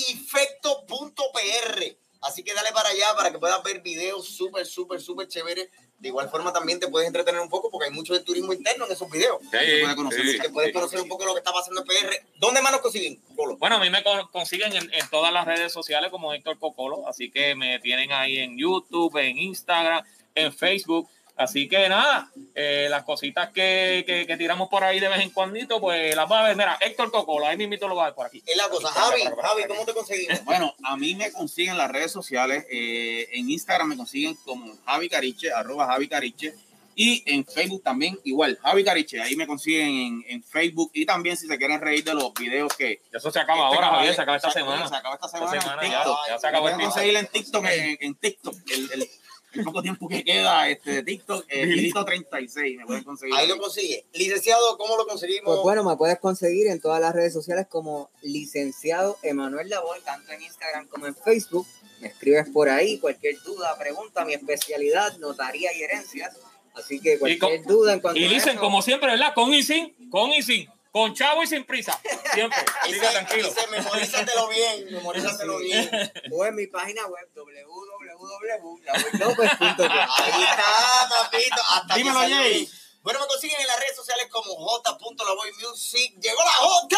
[0.10, 1.98] Infecto.pr.
[2.22, 5.70] Así que dale para allá para que puedas ver videos súper, súper, súper chéveres.
[6.00, 8.86] De igual forma también te puedes entretener un poco porque hay mucho de turismo interno
[8.86, 9.38] en esos videos.
[9.52, 10.22] se puede conocer.
[10.22, 10.74] sí, Así que puedes sí.
[10.74, 12.16] conocer un poco lo que está pasando en PR.
[12.38, 13.58] ¿Dónde más nos consiguen, Colo?
[13.58, 17.06] Bueno, a mí me con- consiguen en, en todas las redes sociales como Héctor Cocolo,
[17.08, 20.04] así que me tienen ahí en YouTube, en Instagram,
[20.36, 21.10] en Facebook.
[21.40, 25.30] Así que nada, eh, las cositas que, que- que tiramos por ahí de vez en
[25.30, 26.58] cuando, pues las va a ver.
[26.58, 28.44] Mira, Héctor Cocolo, ahí mismito lo va a ver por aquí.
[28.46, 28.90] Es la cosa.
[28.90, 30.44] Javi, Javi, ¿cómo te conseguimos?
[30.44, 34.76] Bueno, a mí me consiguen en las redes sociales, eh, en Instagram me consiguen como
[34.86, 36.54] Javi Cariche, arroba Javi Cariche,
[36.94, 41.38] y en Facebook también igual, Javi Cariche, ahí me consiguen en, en Facebook, y también
[41.38, 43.02] si se quieren reír de los videos que...
[43.14, 44.86] Eso se acaba este ahora, Javier, se acaba esta se semana.
[44.90, 46.18] Se acaba esta Esta semana, semana en TikTok.
[46.28, 49.10] ya se Me acabó el conseguir en TikTok, en, en TikTok, el, el-
[49.54, 53.36] el poco tiempo que queda este, de TikTok, eh, Gilito 36, me pueden conseguir.
[53.36, 54.06] Ahí lo consigue.
[54.14, 55.46] Licenciado, ¿cómo lo conseguimos?
[55.46, 60.32] Pues bueno, me puedes conseguir en todas las redes sociales como licenciado Emanuel Labor, tanto
[60.32, 61.68] en Instagram como en Facebook.
[62.00, 66.38] Me escribes por ahí, cualquier duda, pregunta, mi especialidad, notaría y herencias.
[66.74, 69.34] Así que cualquier duda en cuanto Y a dicen, eso, como siempre, ¿verdad?
[69.34, 72.00] Con y sin, con y sin, con chavo y sin prisa.
[72.34, 72.60] Siempre.
[72.86, 73.48] Siga tranquilo.
[73.48, 76.12] dice, memorízatelo bien, memorízatelo bien.
[76.32, 79.90] o en mi página web www.laborlopez.com.
[79.90, 81.62] Ahí está, papito.
[81.68, 82.70] Hasta Dímelo, Jay.
[83.02, 86.20] Bueno, me consiguen en las redes sociales como j.lavoymusic.
[86.20, 86.98] ¡Llegó la J!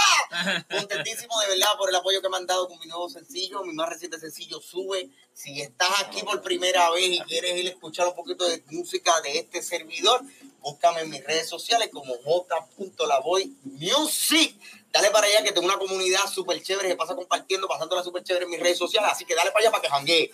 [0.80, 3.74] Contentísimo de verdad por el apoyo que me han dado con mi nuevo sencillo, mi
[3.74, 5.12] más reciente sencillo, Sube.
[5.34, 9.22] Si estás aquí por primera vez y quieres ir a escuchar un poquito de música
[9.22, 10.22] de este servidor,
[10.62, 14.56] búscame en mis redes sociales como j.lavoymusic.
[14.92, 18.44] Dale para allá que tengo una comunidad súper chévere que pasa compartiendo, pasándola súper chévere
[18.46, 19.10] en mis redes sociales.
[19.14, 20.32] Así que dale para allá para que janguee.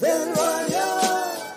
[0.00, 1.55] del Royal.